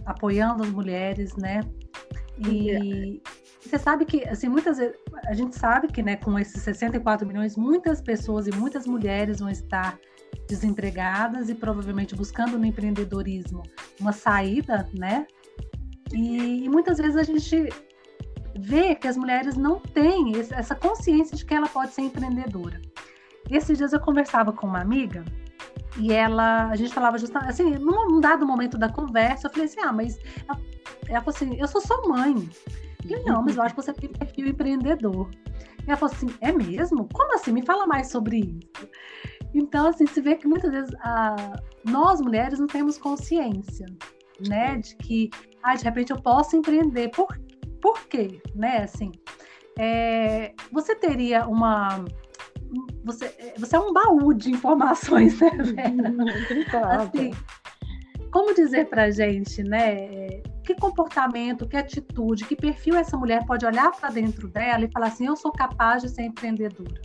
apoiando 0.06 0.62
as 0.62 0.70
mulheres, 0.70 1.36
né? 1.36 1.60
E 2.38 3.20
você 3.60 3.78
sabe 3.78 4.04
que, 4.04 4.26
assim, 4.28 4.48
muitas 4.48 4.78
vezes, 4.78 4.96
a 5.26 5.34
gente 5.34 5.56
sabe 5.56 5.88
que, 5.88 6.02
né, 6.02 6.16
com 6.16 6.38
esses 6.38 6.62
64 6.62 7.26
milhões, 7.26 7.56
muitas 7.56 8.00
pessoas 8.00 8.46
e 8.46 8.50
muitas 8.52 8.86
mulheres 8.86 9.40
vão 9.40 9.50
estar 9.50 9.98
desempregadas 10.48 11.50
e 11.50 11.54
provavelmente 11.54 12.14
buscando 12.14 12.58
no 12.58 12.64
empreendedorismo 12.64 13.62
uma 14.00 14.12
saída, 14.12 14.88
né? 14.94 15.26
E, 16.12 16.64
e 16.64 16.68
muitas 16.68 16.96
vezes 16.98 17.16
a 17.16 17.22
gente 17.22 17.68
vê 18.58 18.94
que 18.94 19.06
as 19.06 19.16
mulheres 19.16 19.56
não 19.56 19.78
têm 19.78 20.32
essa 20.36 20.74
consciência 20.74 21.36
de 21.36 21.44
que 21.44 21.54
ela 21.54 21.68
pode 21.68 21.92
ser 21.92 22.02
empreendedora. 22.02 22.80
Esses 23.50 23.76
dias 23.76 23.92
eu 23.92 24.00
conversava 24.00 24.52
com 24.52 24.66
uma 24.66 24.80
amiga 24.80 25.24
e 25.96 26.12
ela, 26.12 26.68
a 26.68 26.76
gente 26.76 26.92
falava 26.92 27.18
justamente, 27.18 27.50
assim, 27.50 27.70
num 27.78 28.20
dado 28.20 28.46
momento 28.46 28.76
da 28.76 28.88
conversa, 28.88 29.46
eu 29.46 29.50
falei 29.50 29.66
assim, 29.66 29.80
ah, 29.80 29.92
mas 29.92 30.18
ela, 30.46 30.60
ela 31.08 31.20
falou 31.20 31.34
assim, 31.34 31.56
eu 31.58 31.66
sou 31.66 31.80
sua 31.80 32.06
mãe. 32.06 32.34
Eu 32.34 33.08
falei, 33.08 33.24
não, 33.24 33.42
mas 33.42 33.56
eu 33.56 33.62
acho 33.62 33.74
que 33.74 33.82
você 33.82 33.92
tem 33.92 34.10
perfil 34.10 34.48
empreendedor. 34.48 35.30
E 35.86 35.90
ela 35.90 35.96
falou 35.96 36.14
assim, 36.14 36.28
é 36.40 36.52
mesmo? 36.52 37.08
Como 37.12 37.34
assim? 37.34 37.52
Me 37.52 37.64
fala 37.64 37.86
mais 37.86 38.10
sobre 38.10 38.38
isso. 38.38 38.88
Então, 39.54 39.88
assim, 39.88 40.06
se 40.06 40.20
vê 40.20 40.34
que 40.36 40.46
muitas 40.46 40.70
vezes 40.70 40.94
a, 41.00 41.58
nós 41.84 42.20
mulheres 42.20 42.58
não 42.58 42.66
temos 42.66 42.98
consciência, 42.98 43.86
né, 44.46 44.76
de 44.76 44.94
que, 44.96 45.30
ah, 45.62 45.74
de 45.74 45.84
repente 45.84 46.12
eu 46.12 46.20
posso 46.20 46.54
empreender. 46.56 47.08
Por, 47.10 47.26
por 47.80 48.06
quê? 48.06 48.40
Né, 48.54 48.82
assim, 48.82 49.10
é, 49.78 50.52
você 50.70 50.94
teria 50.94 51.46
uma 51.46 52.04
você, 53.04 53.54
você 53.56 53.76
é 53.76 53.78
um 53.78 53.92
baú 53.92 54.32
de 54.34 54.50
informações, 54.50 55.40
né, 55.40 55.50
Vera? 55.50 57.02
Assim, 57.02 57.30
como 58.30 58.54
dizer 58.54 58.88
pra 58.88 59.10
gente, 59.10 59.62
né? 59.62 60.40
Que 60.64 60.74
comportamento, 60.74 61.66
que 61.66 61.76
atitude, 61.76 62.44
que 62.44 62.54
perfil 62.54 62.96
essa 62.96 63.16
mulher 63.16 63.46
pode 63.46 63.64
olhar 63.64 63.90
para 63.90 64.10
dentro 64.10 64.48
dela 64.48 64.84
e 64.84 64.92
falar 64.92 65.06
assim: 65.08 65.26
eu 65.26 65.36
sou 65.36 65.50
capaz 65.50 66.02
de 66.02 66.10
ser 66.10 66.22
empreendedora? 66.22 67.00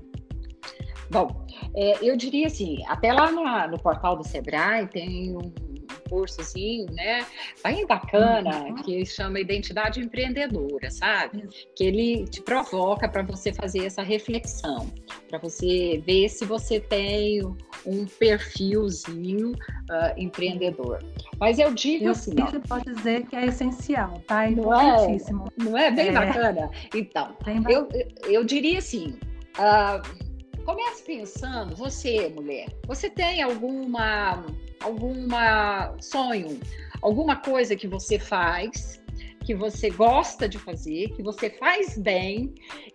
Bom, 1.09 1.45
é, 1.75 1.97
eu 2.01 2.17
diria 2.17 2.47
assim, 2.47 2.83
até 2.87 3.13
lá 3.13 3.31
no, 3.31 3.43
no 3.71 3.79
portal 3.79 4.17
do 4.17 4.27
Sebrae 4.27 4.87
tem 4.87 5.35
um 5.35 5.72
cursozinho, 6.09 6.85
né? 6.91 7.25
Bem 7.63 7.85
bacana, 7.85 8.63
uhum. 8.63 8.75
que 8.75 9.05
chama 9.05 9.39
Identidade 9.39 9.99
Empreendedora, 9.99 10.89
sabe? 10.89 11.47
Que 11.75 11.85
ele 11.85 12.25
te 12.25 12.41
provoca 12.41 13.07
para 13.07 13.23
você 13.23 13.53
fazer 13.53 13.85
essa 13.85 14.01
reflexão, 14.01 14.91
para 15.29 15.39
você 15.39 16.01
ver 16.05 16.29
se 16.29 16.45
você 16.45 16.79
tem 16.79 17.41
um 17.85 18.05
perfilzinho 18.05 19.51
uh, 19.51 20.13
empreendedor. 20.17 20.99
Mas 21.39 21.59
eu 21.59 21.73
digo 21.73 22.05
eu 22.05 22.11
assim. 22.11 22.35
Isso 22.35 22.59
pode 22.61 22.85
dizer 22.93 23.25
que 23.27 23.35
é 23.35 23.45
essencial, 23.45 24.21
tá? 24.27 24.45
É 24.45 24.51
importantíssimo. 24.51 25.51
Não 25.57 25.65
é, 25.65 25.69
não 25.69 25.77
é 25.79 25.91
bem 25.91 26.07
é. 26.09 26.11
bacana? 26.11 26.69
Então, 26.93 27.35
bem 27.45 27.63
eu, 27.69 27.87
eu 28.27 28.43
diria 28.43 28.79
assim. 28.79 29.15
Uh, 29.57 30.33
Comece 30.65 31.03
pensando, 31.03 31.75
você, 31.75 32.29
mulher, 32.29 32.67
você 32.87 33.09
tem 33.09 33.41
alguma 33.41 34.45
alguma 34.83 35.95
sonho, 35.99 36.59
alguma 37.01 37.35
coisa 37.37 37.75
que 37.75 37.87
você 37.87 38.19
faz, 38.19 39.01
que 39.43 39.53
você 39.53 39.89
gosta 39.89 40.47
de 40.47 40.57
fazer, 40.57 41.09
que 41.09 41.23
você 41.23 41.49
faz 41.49 41.97
bem 41.97 42.53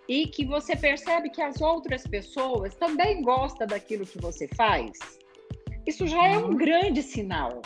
e 0.09 0.27
que 0.27 0.45
você 0.45 0.75
percebe 0.75 1.31
que 1.31 1.43
as 1.43 1.61
outras 1.61 2.07
pessoas 2.07 2.75
também 2.75 3.23
gostam 3.23 3.67
daquilo 3.67 4.07
que 4.07 4.21
você 4.21 4.49
faz? 4.49 4.93
Isso 5.87 6.07
já 6.07 6.27
é 6.27 6.39
um 6.39 6.49
uhum. 6.49 6.57
grande 6.57 7.03
sinal, 7.03 7.63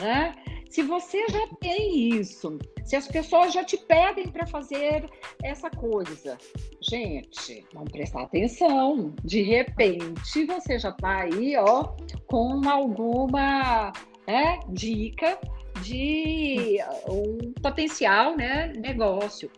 né? 0.00 0.34
Se 0.72 0.82
você 0.82 1.26
já 1.28 1.46
tem 1.60 2.18
isso, 2.18 2.58
se 2.82 2.96
as 2.96 3.06
pessoas 3.06 3.52
já 3.52 3.62
te 3.62 3.76
pedem 3.76 4.28
para 4.28 4.46
fazer 4.46 5.04
essa 5.42 5.68
coisa, 5.68 6.38
gente, 6.80 7.62
vamos 7.74 7.92
prestar 7.92 8.22
atenção. 8.22 9.14
De 9.22 9.42
repente, 9.42 10.46
você 10.46 10.78
já 10.78 10.88
está 10.88 11.24
aí, 11.24 11.58
ó, 11.58 11.94
com 12.26 12.66
alguma 12.66 13.92
né, 14.26 14.60
dica 14.70 15.38
de 15.82 16.78
um 17.06 17.52
potencial 17.60 18.34
né, 18.34 18.72
negócio. 18.74 19.50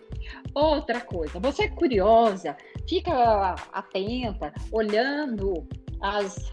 Outra 0.52 1.00
coisa, 1.00 1.38
você 1.38 1.66
é 1.66 1.68
curiosa, 1.68 2.56
fica 2.88 3.54
atenta, 3.72 4.52
olhando 4.72 5.64
as 6.00 6.52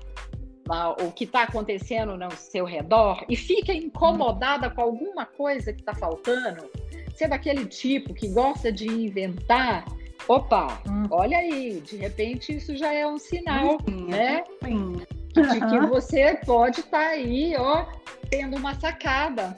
o 1.00 1.12
que 1.12 1.24
está 1.24 1.43
acontecendo 1.43 2.17
no 2.17 2.32
seu 2.32 2.65
redor 2.65 3.26
e 3.28 3.36
fica 3.36 3.74
incomodada 3.74 4.69
com 4.69 4.82
alguma 4.82 5.26
coisa 5.26 5.74
que 5.74 5.82
está 5.82 5.93
faltando, 5.93 6.69
você 7.10 7.26
é 7.26 7.28
daquele 7.28 7.65
tipo 7.65 8.13
que 8.13 8.28
gosta 8.30 8.71
de 8.71 8.88
inventar, 8.88 9.86
opa, 10.28 10.82
hum. 10.88 11.08
olha 11.12 11.38
aí, 11.38 11.82
de 11.82 11.97
repente 11.97 12.56
isso 12.56 12.76
já 12.76 12.93
é 12.93 13.06
um 13.06 13.17
sinal, 13.17 13.78
sim, 13.88 14.06
né? 14.06 14.43
Sim. 14.63 15.02
De 15.34 15.60
que 15.69 15.80
você 15.88 16.36
pode 16.45 16.82
estar 16.82 17.00
tá 17.00 17.08
aí, 17.08 17.56
ó, 17.58 17.86
tendo 18.30 18.58
uma 18.58 18.74
sacada 18.76 19.56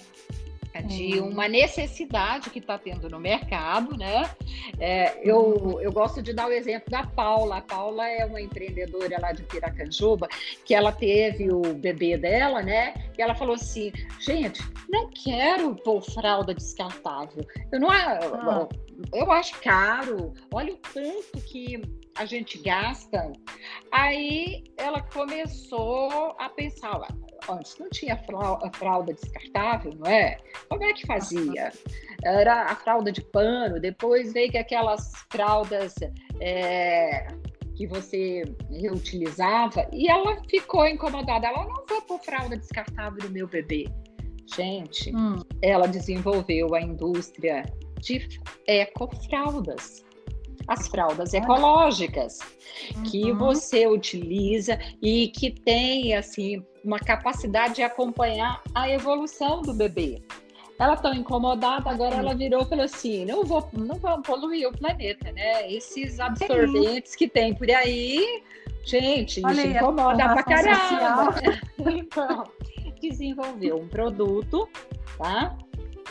de 0.82 1.20
uma 1.20 1.48
necessidade 1.48 2.50
que 2.50 2.60
está 2.60 2.78
tendo 2.78 3.10
no 3.10 3.20
mercado, 3.20 3.96
né? 3.96 4.30
É, 4.80 5.20
eu, 5.22 5.80
eu 5.82 5.92
gosto 5.92 6.22
de 6.22 6.34
dar 6.34 6.48
o 6.48 6.52
exemplo 6.52 6.90
da 6.90 7.06
Paula. 7.06 7.58
A 7.58 7.62
Paula 7.62 8.08
é 8.08 8.26
uma 8.26 8.42
empreendedora 8.42 9.20
lá 9.20 9.32
de 9.32 9.44
Piracanjuba, 9.44 10.28
que 10.66 10.74
ela 10.74 10.92
teve 10.92 11.52
o 11.52 11.62
bebê 11.74 12.18
dela, 12.18 12.62
né? 12.62 12.94
E 13.18 13.22
ela 13.22 13.36
falou 13.36 13.56
assim, 13.56 13.92
gente, 14.20 14.62
não 14.90 15.10
quero 15.10 15.76
pôr 15.76 16.02
fralda 16.02 16.54
descartável. 16.54 17.46
Eu 17.72 17.80
não 17.80 17.90
ah. 17.92 18.68
eu 19.14 19.32
acho 19.32 19.60
caro. 19.62 20.34
Olha 20.52 20.74
o 20.74 20.78
tanto 20.78 21.40
que 21.46 21.82
a 22.16 22.26
gente 22.26 22.58
gasta. 22.60 23.32
Aí 23.92 24.64
ela 24.78 25.02
começou 25.02 26.36
a 26.40 26.50
pensar, 26.50 27.00
antes 27.50 27.78
não 27.78 27.90
tinha 27.90 28.18
fralda 28.74 29.14
descartável, 29.14 29.94
não 29.96 30.10
é? 30.10 30.38
Como 30.70 30.84
é 30.84 30.94
que 30.94 31.06
fazia? 31.06 31.72
Era 32.24 32.64
a 32.64 32.76
fralda 32.76 33.12
de 33.12 33.22
pano, 33.22 33.80
depois 33.80 34.34
veio 34.34 34.52
que 34.52 34.58
aquelas 34.58 35.12
fraldas 35.32 35.96
é, 36.40 37.28
que 37.76 37.88
você 37.88 38.44
reutilizava, 38.70 39.88
e 39.92 40.10
ela 40.10 40.42
ficou 40.50 40.88
incomodada. 40.88 41.48
Ela 41.48 41.66
não 41.66 41.86
vou 41.88 42.02
pôr 42.04 42.20
fralda 42.20 42.58
descartável 42.58 43.24
no 43.24 43.30
meu 43.30 43.48
bebê. 43.48 43.88
Gente, 44.56 45.16
hum. 45.16 45.38
ela 45.62 45.88
desenvolveu 45.88 46.76
a 46.76 46.82
indústria 46.82 47.64
de 48.00 48.28
ecofraldas 48.68 50.04
as 50.68 50.88
fraldas 50.88 51.34
ecológicas 51.34 52.40
uhum. 52.96 53.04
que 53.04 53.32
você 53.32 53.88
utiliza 53.88 54.80
e 55.02 55.28
que 55.30 55.52
tem 55.52 56.16
assim 56.16 56.64
uma 56.84 57.00
capacidade 57.00 57.76
de 57.76 57.84
acompanhar 57.84 58.62
a 58.74 58.90
evolução 58.90 59.62
do 59.62 59.74
bebê. 59.74 60.22
Ela 60.80 60.98
tão 60.98 61.14
incomodada, 61.14 61.90
agora 61.90 62.16
ela 62.16 62.34
virou 62.34 62.64
e 62.64 62.66
falou 62.66 62.84
assim: 62.84 63.26
não 63.26 63.44
vou, 63.44 63.70
não 63.74 63.96
vamos 63.96 64.28
poluir 64.28 64.68
o 64.68 64.78
planeta, 64.78 65.32
né? 65.32 65.72
Esses 65.72 66.20
absorventes 66.20 67.16
que 67.16 67.28
tem 67.28 67.54
por 67.54 67.70
aí, 67.70 68.44
gente, 68.84 69.42
Olha 69.46 69.62
isso 69.62 69.68
incomoda 69.68 70.34
pra 70.34 70.44
caramba. 70.44 71.36
então, 71.96 72.44
desenvolveu 73.00 73.78
um 73.78 73.88
produto, 73.88 74.68
tá? 75.18 75.56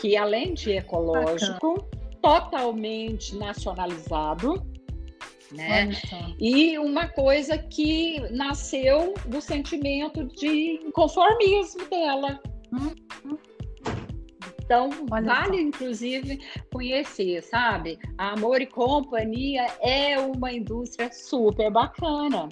Que 0.00 0.16
além 0.16 0.54
de 0.54 0.72
ecológico, 0.72 1.74
Bacana 1.74 1.91
totalmente 2.22 3.36
nacionalizado, 3.36 4.64
né? 5.50 5.90
E 6.38 6.78
uma 6.78 7.08
coisa 7.08 7.58
que 7.58 8.20
nasceu 8.30 9.12
do 9.26 9.40
sentimento 9.40 10.24
de 10.28 10.80
inconformismo 10.86 11.84
dela. 11.90 12.40
Então, 14.64 14.88
Olha 15.10 15.26
vale, 15.26 15.56
só. 15.56 15.60
inclusive, 15.60 16.40
conhecer, 16.72 17.42
sabe? 17.42 17.98
A 18.16 18.30
Amor 18.30 18.62
e 18.62 18.66
Companhia 18.66 19.66
é 19.82 20.18
uma 20.18 20.50
indústria 20.52 21.12
super 21.12 21.70
bacana. 21.70 22.48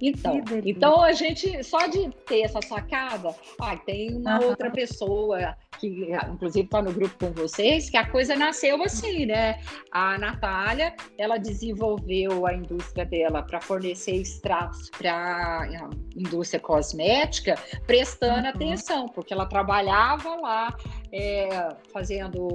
Então, 0.00 0.42
então 0.64 1.02
a 1.02 1.12
gente 1.12 1.62
só 1.62 1.86
de 1.86 2.10
ter 2.26 2.42
essa 2.42 2.60
sacada, 2.62 3.34
ah, 3.60 3.76
tem 3.76 4.14
uma 4.14 4.38
uhum. 4.38 4.48
outra 4.48 4.70
pessoa 4.70 5.56
que 5.78 6.08
inclusive 6.32 6.64
está 6.64 6.80
no 6.80 6.92
grupo 6.92 7.26
com 7.26 7.32
vocês, 7.32 7.90
que 7.90 7.96
a 7.96 8.08
coisa 8.08 8.34
nasceu 8.34 8.82
assim, 8.82 9.26
né? 9.26 9.60
A 9.92 10.18
Natália, 10.18 10.94
ela 11.18 11.36
desenvolveu 11.36 12.46
a 12.46 12.54
indústria 12.54 13.04
dela 13.04 13.42
para 13.42 13.60
fornecer 13.60 14.16
extratos 14.16 14.90
para 14.90 15.12
a 15.12 15.90
indústria 16.16 16.60
cosmética, 16.60 17.56
prestando 17.86 18.44
uhum. 18.44 18.48
atenção, 18.48 19.08
porque 19.08 19.32
ela 19.32 19.46
trabalhava 19.46 20.34
lá 20.36 20.74
é, 21.12 21.68
fazendo 21.92 22.46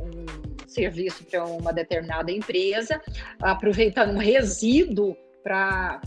um 0.00 0.52
serviço 0.66 1.24
para 1.24 1.44
uma 1.44 1.72
determinada 1.72 2.30
empresa, 2.30 3.00
aproveitando 3.40 4.14
um 4.14 4.18
resíduo 4.18 5.16
para 5.42 6.00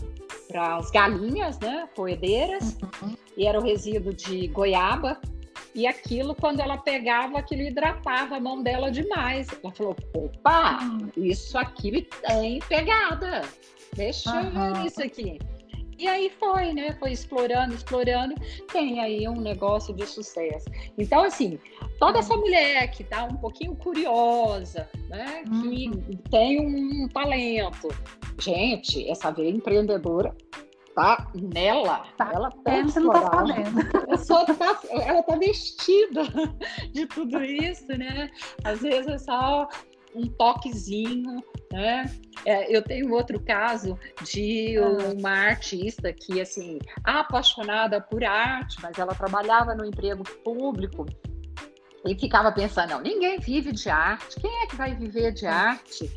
para 0.48 0.76
as 0.76 0.90
galinhas, 0.90 1.58
né, 1.58 1.88
poedeiras, 1.94 2.76
uhum. 3.02 3.16
e 3.36 3.46
era 3.46 3.58
o 3.58 3.62
resíduo 3.62 4.12
de 4.12 4.46
goiaba. 4.48 5.20
E 5.74 5.86
aquilo, 5.86 6.34
quando 6.34 6.60
ela 6.60 6.78
pegava, 6.78 7.38
aquilo 7.38 7.62
hidratava 7.62 8.36
a 8.36 8.40
mão 8.40 8.62
dela 8.62 8.90
demais. 8.90 9.46
Ela 9.62 9.72
falou: 9.74 9.96
opa, 10.14 10.78
uhum. 10.82 11.10
isso 11.16 11.58
aqui 11.58 12.08
tem 12.26 12.60
pegada. 12.60 13.42
Deixa 13.94 14.32
uhum. 14.32 14.68
eu 14.68 14.74
ver 14.74 14.86
isso 14.86 15.02
aqui. 15.02 15.38
E 15.98 16.06
aí 16.06 16.30
foi, 16.38 16.72
né? 16.72 16.94
Foi 16.98 17.12
explorando, 17.12 17.74
explorando, 17.74 18.34
tem 18.72 19.00
aí 19.00 19.26
um 19.28 19.40
negócio 19.40 19.94
de 19.94 20.06
sucesso. 20.06 20.66
Então, 20.98 21.24
assim, 21.24 21.58
toda 21.98 22.18
essa 22.18 22.36
mulher 22.36 22.90
que 22.90 23.02
tá 23.02 23.24
um 23.24 23.36
pouquinho 23.36 23.74
curiosa, 23.76 24.88
né? 25.08 25.42
Que 25.44 25.88
uhum. 25.88 26.18
tem 26.30 26.60
um 26.60 27.08
talento. 27.08 27.88
Gente, 28.38 29.08
essa 29.08 29.30
veia 29.30 29.50
empreendedora 29.50 30.34
tá 30.94 31.30
nela. 31.34 32.04
Tá. 32.16 32.30
Ela 32.34 32.50
tá 32.50 32.72
é, 32.72 32.82
você 32.82 33.00
não 33.00 33.12
tá 33.12 33.30
sabendo. 33.30 34.56
tá, 34.58 34.80
ela 34.90 35.22
tá 35.22 35.36
vestida 35.36 36.22
de 36.92 37.06
tudo 37.06 37.42
isso, 37.42 37.86
né? 37.96 38.30
Às 38.64 38.80
vezes 38.80 39.06
é 39.06 39.18
só 39.18 39.68
um 40.16 40.26
toquezinho, 40.26 41.44
né? 41.70 42.10
É, 42.44 42.74
eu 42.74 42.82
tenho 42.82 43.12
outro 43.12 43.38
caso 43.38 43.98
de 44.22 44.76
ah. 44.78 45.12
uma 45.16 45.30
artista 45.30 46.12
que, 46.12 46.40
assim, 46.40 46.78
apaixonada 47.04 48.00
por 48.00 48.24
arte, 48.24 48.78
mas 48.82 48.98
ela 48.98 49.14
trabalhava 49.14 49.74
no 49.74 49.84
emprego 49.84 50.24
público 50.42 51.06
e 52.06 52.14
ficava 52.14 52.50
pensando, 52.52 52.90
não, 52.90 53.00
ninguém 53.00 53.38
vive 53.38 53.72
de 53.72 53.90
arte, 53.90 54.40
quem 54.40 54.62
é 54.62 54.66
que 54.66 54.76
vai 54.76 54.94
viver 54.94 55.32
de 55.32 55.46
arte? 55.46 56.10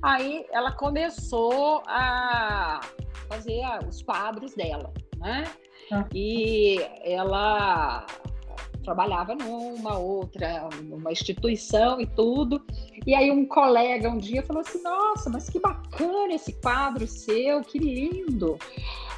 Aí 0.00 0.46
ela 0.52 0.72
começou 0.72 1.82
a 1.86 2.80
fazer 3.28 3.62
os 3.88 4.02
quadros 4.02 4.54
dela, 4.54 4.92
né? 5.16 5.44
Ah. 5.90 6.06
E 6.14 6.78
ela 7.02 8.06
trabalhava 8.82 9.34
numa 9.34 9.98
outra, 9.98 10.68
numa 10.82 11.12
instituição 11.12 12.00
e 12.00 12.06
tudo. 12.06 12.64
E 13.06 13.14
aí 13.14 13.30
um 13.30 13.46
colega 13.46 14.10
um 14.10 14.18
dia 14.18 14.42
falou 14.42 14.62
assim: 14.62 14.82
"Nossa, 14.82 15.30
mas 15.30 15.48
que 15.48 15.58
bacana 15.58 16.34
esse 16.34 16.52
quadro 16.60 17.06
seu, 17.06 17.62
que 17.62 17.78
lindo". 17.78 18.58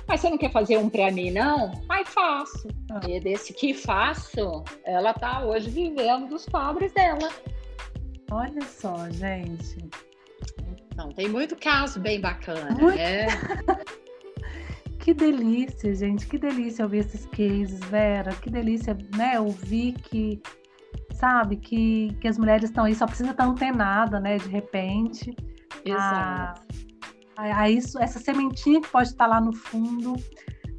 Mas 0.07 0.21
você 0.21 0.31
não 0.31 0.39
quer 0.39 0.53
fazer 0.53 0.77
um 0.77 0.89
para 0.89 1.11
mim, 1.11 1.31
não? 1.31 1.73
Aí 1.89 2.05
faço. 2.05 2.69
Ah. 2.91 3.01
E 3.09 3.19
desse 3.21 3.55
que 3.55 3.73
faço, 3.73 4.63
ela 4.85 5.15
tá 5.15 5.45
hoje 5.45 5.71
vivendo 5.71 6.29
dos 6.29 6.45
pobres 6.47 6.93
dela. 6.93 7.31
Olha 8.31 8.63
só, 8.63 9.09
gente. 9.11 9.79
Então, 10.93 11.11
tem 11.13 11.29
muito 11.29 11.57
caso 11.57 11.99
bem 12.01 12.21
bacana, 12.21 12.71
muito... 12.73 12.97
né? 12.97 13.27
que 15.05 15.13
delícia, 15.13 15.95
gente. 15.95 16.27
Que 16.27 16.39
delícia 16.39 16.83
ouvir 16.83 17.01
esses 17.01 17.27
cases, 17.27 17.79
Vera. 17.91 18.35
Que 18.37 18.49
delícia, 18.49 18.97
né? 19.15 19.39
Ouvir 19.39 19.93
que, 19.93 20.41
sabe, 21.13 21.59
que, 21.59 22.17
que 22.23 22.27
as 22.27 22.39
mulheres 22.39 22.71
estão 22.71 22.85
aí, 22.85 22.95
só 22.95 23.07
precisa 23.07 23.33
estar 23.33 23.45
antenada, 23.45 24.19
né? 24.19 24.39
De 24.39 24.49
repente. 24.49 25.37
Exato. 25.85 26.63
A, 27.37 27.61
a, 27.61 27.71
isso, 27.71 27.99
essa 27.99 28.19
sementinha 28.19 28.81
que 28.81 28.89
pode 28.89 29.09
estar 29.11 29.27
lá 29.27 29.43
no 29.43 29.53
fundo, 29.53 30.15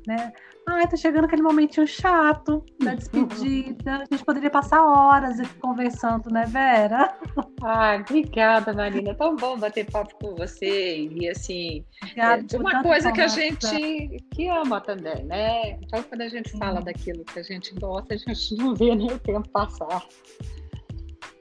né? 0.07 0.33
Ai, 0.67 0.87
tá 0.87 0.97
chegando 0.97 1.25
aquele 1.25 1.43
momentinho 1.43 1.87
chato 1.87 2.63
da 2.83 2.95
despedida. 2.95 3.97
A 3.97 4.05
gente 4.05 4.25
poderia 4.25 4.49
passar 4.49 4.83
horas 4.83 5.39
aqui 5.39 5.53
conversando, 5.59 6.31
né, 6.31 6.45
Vera? 6.47 7.15
Ah, 7.61 7.97
obrigada, 7.99 8.73
Marina. 8.73 9.11
É 9.11 9.13
tão 9.13 9.35
bom 9.35 9.57
bater 9.57 9.89
papo 9.91 10.15
com 10.19 10.35
você. 10.35 11.07
E 11.11 11.29
assim, 11.29 11.85
obrigada, 12.01 12.45
é, 12.51 12.57
uma 12.57 12.81
coisa 12.81 13.11
que 13.11 13.21
a 13.21 13.27
gente 13.27 14.17
que 14.33 14.47
ama 14.47 14.81
também, 14.81 15.23
né? 15.25 15.71
Então, 15.81 16.01
quando 16.03 16.21
a 16.21 16.29
gente 16.29 16.57
fala 16.57 16.81
daquilo 16.81 17.23
que 17.25 17.39
a 17.39 17.43
gente 17.43 17.73
gosta, 17.75 18.15
a 18.15 18.17
gente 18.17 18.55
não 18.55 18.73
vê 18.73 18.95
nem 18.95 19.11
o 19.11 19.19
tempo 19.19 19.47
passar. 19.49 20.03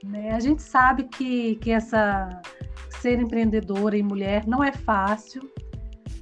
Né? 0.05 0.33
A 0.33 0.41
gente 0.41 0.63
sabe 0.63 1.05
que, 1.05 1.57
que 1.57 1.71
essa 1.71 2.43
ser 3.01 3.19
empreendedora 3.21 3.97
e 3.97 4.03
mulher 4.03 4.47
não 4.47 4.63
é 4.63 4.73
fácil 4.73 5.51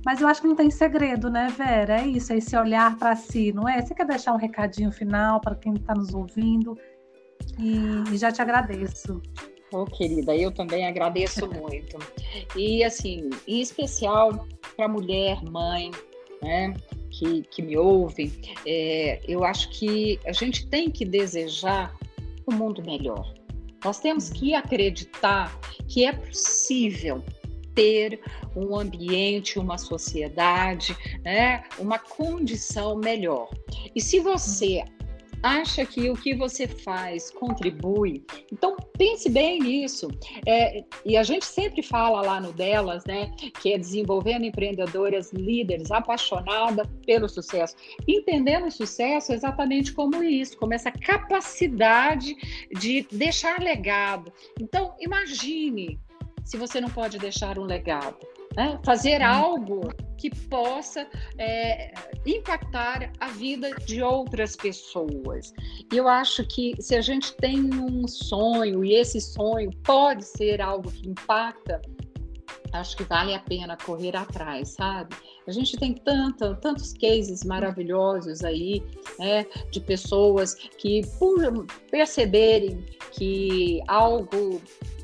mas 0.04 0.20
eu 0.20 0.28
acho 0.28 0.40
que 0.40 0.48
não 0.48 0.56
tem 0.56 0.70
segredo, 0.70 1.30
né, 1.30 1.48
Vera? 1.56 2.00
É 2.00 2.06
isso, 2.06 2.32
é 2.32 2.38
esse 2.38 2.56
olhar 2.56 2.96
para 2.98 3.14
si, 3.14 3.52
não 3.52 3.68
é? 3.68 3.80
Você 3.80 3.94
quer 3.94 4.06
deixar 4.06 4.32
um 4.32 4.38
recadinho 4.38 4.90
final 4.90 5.40
para 5.40 5.54
quem 5.54 5.74
está 5.74 5.94
nos 5.94 6.12
ouvindo? 6.12 6.76
E, 7.58 8.12
e, 8.12 8.16
já 8.16 8.32
te 8.32 8.42
agradeço. 8.42 9.20
Oh, 9.72 9.84
querida, 9.84 10.36
eu 10.36 10.50
também 10.50 10.86
agradeço 10.86 11.46
muito. 11.52 11.98
E, 12.56 12.82
assim, 12.84 13.30
em 13.46 13.60
especial 13.60 14.46
para 14.76 14.88
mulher, 14.88 15.42
mãe, 15.44 15.90
né, 16.42 16.74
que, 17.10 17.42
que 17.42 17.62
me 17.62 17.76
ouve, 17.76 18.40
é, 18.66 19.20
eu 19.26 19.44
acho 19.44 19.70
que 19.70 20.18
a 20.26 20.32
gente 20.32 20.66
tem 20.66 20.90
que 20.90 21.04
desejar 21.04 21.94
um 22.48 22.54
mundo 22.54 22.82
melhor. 22.84 23.32
Nós 23.84 24.00
temos 24.00 24.30
que 24.30 24.54
acreditar 24.54 25.58
que 25.88 26.04
é 26.04 26.12
possível 26.12 27.22
ter 27.74 28.20
um 28.54 28.76
ambiente, 28.76 29.58
uma 29.58 29.78
sociedade, 29.78 30.96
né, 31.24 31.64
uma 31.78 31.98
condição 31.98 32.96
melhor. 32.96 33.48
E 33.94 34.00
se 34.00 34.20
você 34.20 34.84
acha 35.42 35.84
que 35.84 36.08
o 36.08 36.14
que 36.14 36.34
você 36.34 36.68
faz 36.68 37.30
contribui, 37.30 38.24
então 38.50 38.76
pense 38.96 39.28
bem 39.28 39.58
nisso. 39.58 40.08
É, 40.46 40.84
e 41.04 41.16
a 41.16 41.22
gente 41.22 41.44
sempre 41.44 41.82
fala 41.82 42.20
lá 42.22 42.40
no 42.40 42.52
delas, 42.52 43.04
né, 43.04 43.32
que 43.60 43.72
é 43.72 43.78
desenvolvendo 43.78 44.44
empreendedoras 44.44 45.32
líderes 45.32 45.90
apaixonadas 45.90 46.86
pelo 47.04 47.28
sucesso, 47.28 47.74
entendendo 48.06 48.66
o 48.66 48.70
sucesso 48.70 49.32
exatamente 49.32 49.92
como 49.92 50.22
isso, 50.22 50.56
como 50.56 50.74
essa 50.74 50.92
capacidade 50.92 52.36
de 52.78 53.06
deixar 53.10 53.60
legado. 53.60 54.32
Então 54.60 54.94
imagine 55.00 55.98
se 56.44 56.56
você 56.56 56.80
não 56.80 56.88
pode 56.88 57.18
deixar 57.18 57.58
um 57.58 57.64
legado? 57.64 58.18
Né? 58.56 58.78
Fazer 58.84 59.22
algo 59.22 59.88
que 60.18 60.30
possa 60.48 61.06
é, 61.38 61.92
impactar 62.26 63.10
a 63.18 63.28
vida 63.28 63.74
de 63.86 64.02
outras 64.02 64.54
pessoas. 64.54 65.52
E 65.92 65.96
eu 65.96 66.06
acho 66.06 66.46
que 66.46 66.74
se 66.80 66.94
a 66.94 67.00
gente 67.00 67.34
tem 67.36 67.58
um 67.58 68.06
sonho 68.06 68.84
e 68.84 68.94
esse 68.94 69.20
sonho 69.20 69.70
pode 69.82 70.24
ser 70.24 70.60
algo 70.60 70.92
que 70.92 71.08
impacta, 71.08 71.80
acho 72.72 72.96
que 72.96 73.04
vale 73.04 73.34
a 73.34 73.40
pena 73.40 73.76
correr 73.76 74.16
atrás, 74.16 74.70
sabe? 74.70 75.14
A 75.46 75.50
gente 75.50 75.76
tem 75.76 75.94
tanta, 75.94 76.54
tantos 76.56 76.92
cases 76.92 77.44
maravilhosos 77.44 78.42
aí, 78.42 78.82
né, 79.18 79.46
de 79.70 79.80
pessoas 79.80 80.54
que, 80.54 81.02
por 81.18 81.66
perceberem 81.90 82.84
que 83.12 83.82
algo 83.86 84.60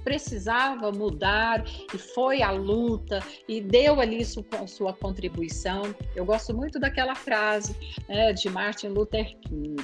precisava 0.09 0.91
mudar 0.91 1.63
e 1.93 1.99
foi 1.99 2.41
à 2.41 2.51
luta 2.51 3.21
e 3.47 3.61
deu 3.61 4.01
ali 4.01 4.25
sua, 4.25 4.43
sua 4.67 4.95
contribuição. 4.95 5.95
Eu 6.17 6.25
gosto 6.25 6.55
muito 6.55 6.81
daquela 6.81 7.15
frase 7.15 7.77
né, 8.09 8.33
de 8.33 8.49
Martin 8.49 8.89
Luther 8.89 9.37
King. 9.41 9.77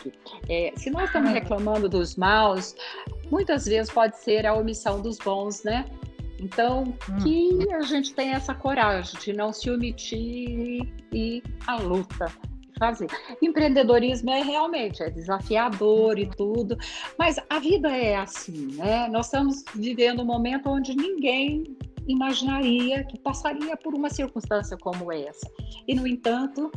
É, 0.49 0.73
se 0.77 0.88
nós 0.88 1.05
estamos 1.07 1.29
ah. 1.29 1.35
reclamando 1.35 1.90
dos 1.90 2.16
maus, 2.16 2.75
muitas 3.31 3.66
vezes 3.66 3.92
pode 3.92 4.16
ser 4.16 4.47
a 4.47 4.55
omissão 4.55 5.03
dos 5.03 5.18
bons, 5.18 5.62
né? 5.62 5.85
Então, 6.44 6.94
hum. 7.09 7.16
que 7.22 7.72
a 7.72 7.80
gente 7.83 8.14
tenha 8.14 8.37
essa 8.37 8.54
coragem 8.54 9.18
de 9.18 9.33
não 9.33 9.52
se 9.52 9.70
omitir 9.70 10.87
e 11.11 11.38
ir 11.38 11.42
à 11.66 11.76
luta 11.76 12.30
fazer. 12.78 13.07
Empreendedorismo 13.40 14.30
é 14.30 14.42
realmente 14.42 15.02
é 15.02 15.09
desafiador 15.09 16.18
e 16.18 16.26
tudo, 16.26 16.76
mas 17.18 17.38
a 17.48 17.59
vida 17.59 17.88
é 17.88 18.16
assim, 18.16 18.74
né? 18.74 19.09
Nós 19.09 19.26
estamos 19.26 19.64
vivendo 19.74 20.22
um 20.22 20.26
momento 20.26 20.68
onde 20.68 20.94
ninguém 20.94 21.64
imaginaria 22.07 23.04
que 23.04 23.18
passaria 23.18 23.76
por 23.76 23.94
uma 23.94 24.11
circunstância 24.11 24.76
como 24.76 25.11
essa. 25.11 25.50
E, 25.88 25.94
no 25.94 26.07
entanto, 26.07 26.70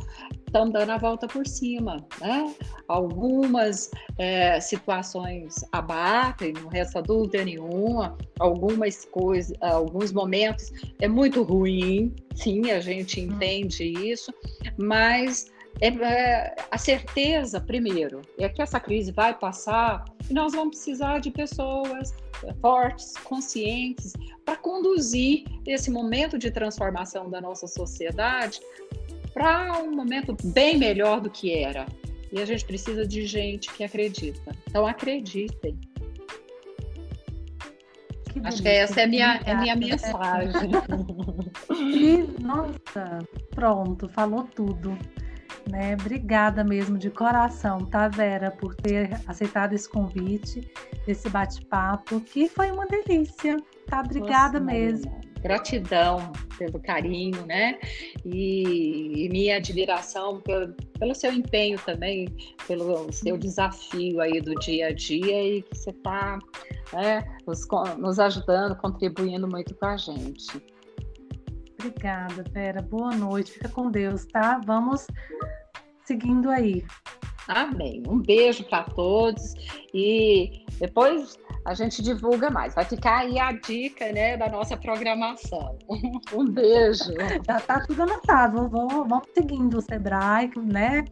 estão 0.48 0.68
dando 0.68 0.90
a 0.90 0.98
volta 0.98 1.26
por 1.26 1.46
cima. 1.46 2.04
Né? 2.20 2.54
Algumas 2.88 3.90
é, 4.18 4.60
situações 4.60 5.64
abatem, 5.70 6.52
não 6.52 6.68
resta 6.68 7.00
dúvida 7.00 7.44
nenhuma, 7.44 8.16
algumas 8.38 9.04
coisas, 9.04 9.56
alguns 9.60 10.12
momentos 10.12 10.72
é 11.00 11.06
muito 11.06 11.42
ruim, 11.42 12.14
sim, 12.34 12.70
a 12.70 12.80
gente 12.80 13.20
hum. 13.20 13.24
entende 13.24 13.84
isso, 13.84 14.32
mas 14.76 15.50
é, 15.80 15.88
é, 15.88 16.56
a 16.70 16.78
certeza, 16.78 17.60
primeiro, 17.60 18.22
é 18.38 18.48
que 18.48 18.60
essa 18.60 18.80
crise 18.80 19.12
vai 19.12 19.32
passar 19.38 20.04
e 20.28 20.34
nós 20.34 20.52
vamos 20.52 20.76
precisar 20.76 21.20
de 21.20 21.30
pessoas 21.30 22.12
fortes, 22.60 23.14
conscientes, 23.24 24.12
para 24.44 24.56
conduzir 24.56 25.44
esse 25.66 25.90
momento 25.90 26.38
de 26.38 26.50
transformação 26.50 27.28
da 27.28 27.40
nossa 27.40 27.66
sociedade 27.66 28.60
para 29.38 29.80
um 29.80 29.94
momento 29.94 30.36
bem 30.52 30.76
melhor 30.76 31.20
do 31.20 31.30
que 31.30 31.54
era. 31.54 31.86
E 32.32 32.42
a 32.42 32.44
gente 32.44 32.64
precisa 32.64 33.06
de 33.06 33.24
gente 33.24 33.72
que 33.72 33.84
acredita. 33.84 34.54
Então, 34.68 34.84
acreditem. 34.84 35.78
Que 38.32 38.40
Acho 38.44 38.60
que 38.60 38.68
essa 38.68 39.00
é 39.00 39.04
a 39.04 39.06
minha, 39.06 39.40
é 39.46 39.54
minha 39.54 39.76
mensagem. 39.76 40.70
nossa, 42.42 43.18
pronto, 43.54 44.08
falou 44.08 44.42
tudo. 44.42 44.98
Né? 45.70 45.94
Obrigada 46.00 46.64
mesmo 46.64 46.98
de 46.98 47.10
coração, 47.10 47.78
tá, 47.78 48.08
Vera, 48.08 48.50
por 48.50 48.74
ter 48.74 49.20
aceitado 49.26 49.74
esse 49.74 49.88
convite, 49.88 50.68
esse 51.06 51.28
bate-papo, 51.28 52.20
que 52.20 52.48
foi 52.48 52.70
uma 52.70 52.86
delícia, 52.86 53.56
tá? 53.86 54.00
Obrigada 54.00 54.58
Nossa, 54.58 54.72
mesmo. 54.72 55.20
Gratidão 55.40 56.32
pelo 56.58 56.80
carinho, 56.80 57.44
né? 57.46 57.78
E, 58.24 59.24
e 59.24 59.28
minha 59.28 59.56
admiração 59.56 60.40
pelo, 60.40 60.74
pelo, 60.98 61.14
seu 61.14 61.32
empenho 61.32 61.78
também, 61.84 62.26
pelo 62.66 63.12
seu 63.12 63.36
desafio 63.36 64.20
aí 64.20 64.40
do 64.40 64.54
dia 64.56 64.88
a 64.88 64.92
dia 64.92 65.56
e 65.56 65.62
que 65.62 65.76
você 65.76 65.90
está 65.90 66.38
né, 66.92 67.24
nos, 67.46 67.66
nos 67.98 68.18
ajudando, 68.18 68.76
contribuindo 68.76 69.48
muito 69.48 69.74
com 69.74 69.86
a 69.86 69.96
gente. 69.96 70.62
Obrigada, 71.78 72.44
Vera. 72.52 72.82
Boa 72.82 73.14
noite. 73.14 73.52
Fica 73.52 73.68
com 73.68 73.90
Deus, 73.90 74.26
tá? 74.26 74.60
Vamos 74.66 75.06
seguindo 76.04 76.50
aí. 76.50 76.84
Amém. 77.48 78.02
Um 78.06 78.20
beijo 78.20 78.62
para 78.64 78.84
todos 78.84 79.54
e 79.94 80.64
depois 80.78 81.38
a 81.64 81.72
gente 81.72 82.02
divulga 82.02 82.50
mais. 82.50 82.74
Vai 82.74 82.84
ficar 82.84 83.20
aí 83.20 83.38
a 83.38 83.52
dica, 83.52 84.12
né, 84.12 84.36
da 84.36 84.48
nossa 84.48 84.76
programação. 84.76 85.78
Um 86.32 86.44
beijo. 86.44 87.14
Já 87.46 87.58
tá 87.60 87.80
tudo 87.86 88.02
anotado. 88.02 88.68
Vamos, 88.68 89.08
vamos 89.08 89.28
seguindo 89.32 89.78
o 89.78 89.80
Sebrae, 89.80 90.50
né, 90.56 91.04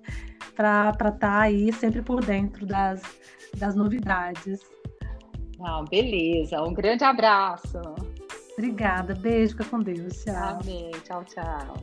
para 0.55 0.91
estar 0.91 1.13
tá 1.13 1.41
aí 1.41 1.73
sempre 1.73 2.03
por 2.03 2.23
dentro 2.23 2.67
das, 2.67 3.03
das 3.57 3.75
novidades. 3.75 4.61
Não, 5.59 5.85
beleza. 5.87 6.63
Um 6.63 6.75
grande 6.75 7.03
abraço. 7.03 7.81
Obrigada. 8.59 9.15
Beijo, 9.15 9.53
fica 9.53 9.65
com 9.65 9.81
Deus. 9.81 10.23
Tchau. 10.23 10.59
Amém. 10.61 10.91
Tchau, 11.03 11.25
tchau. 11.25 11.75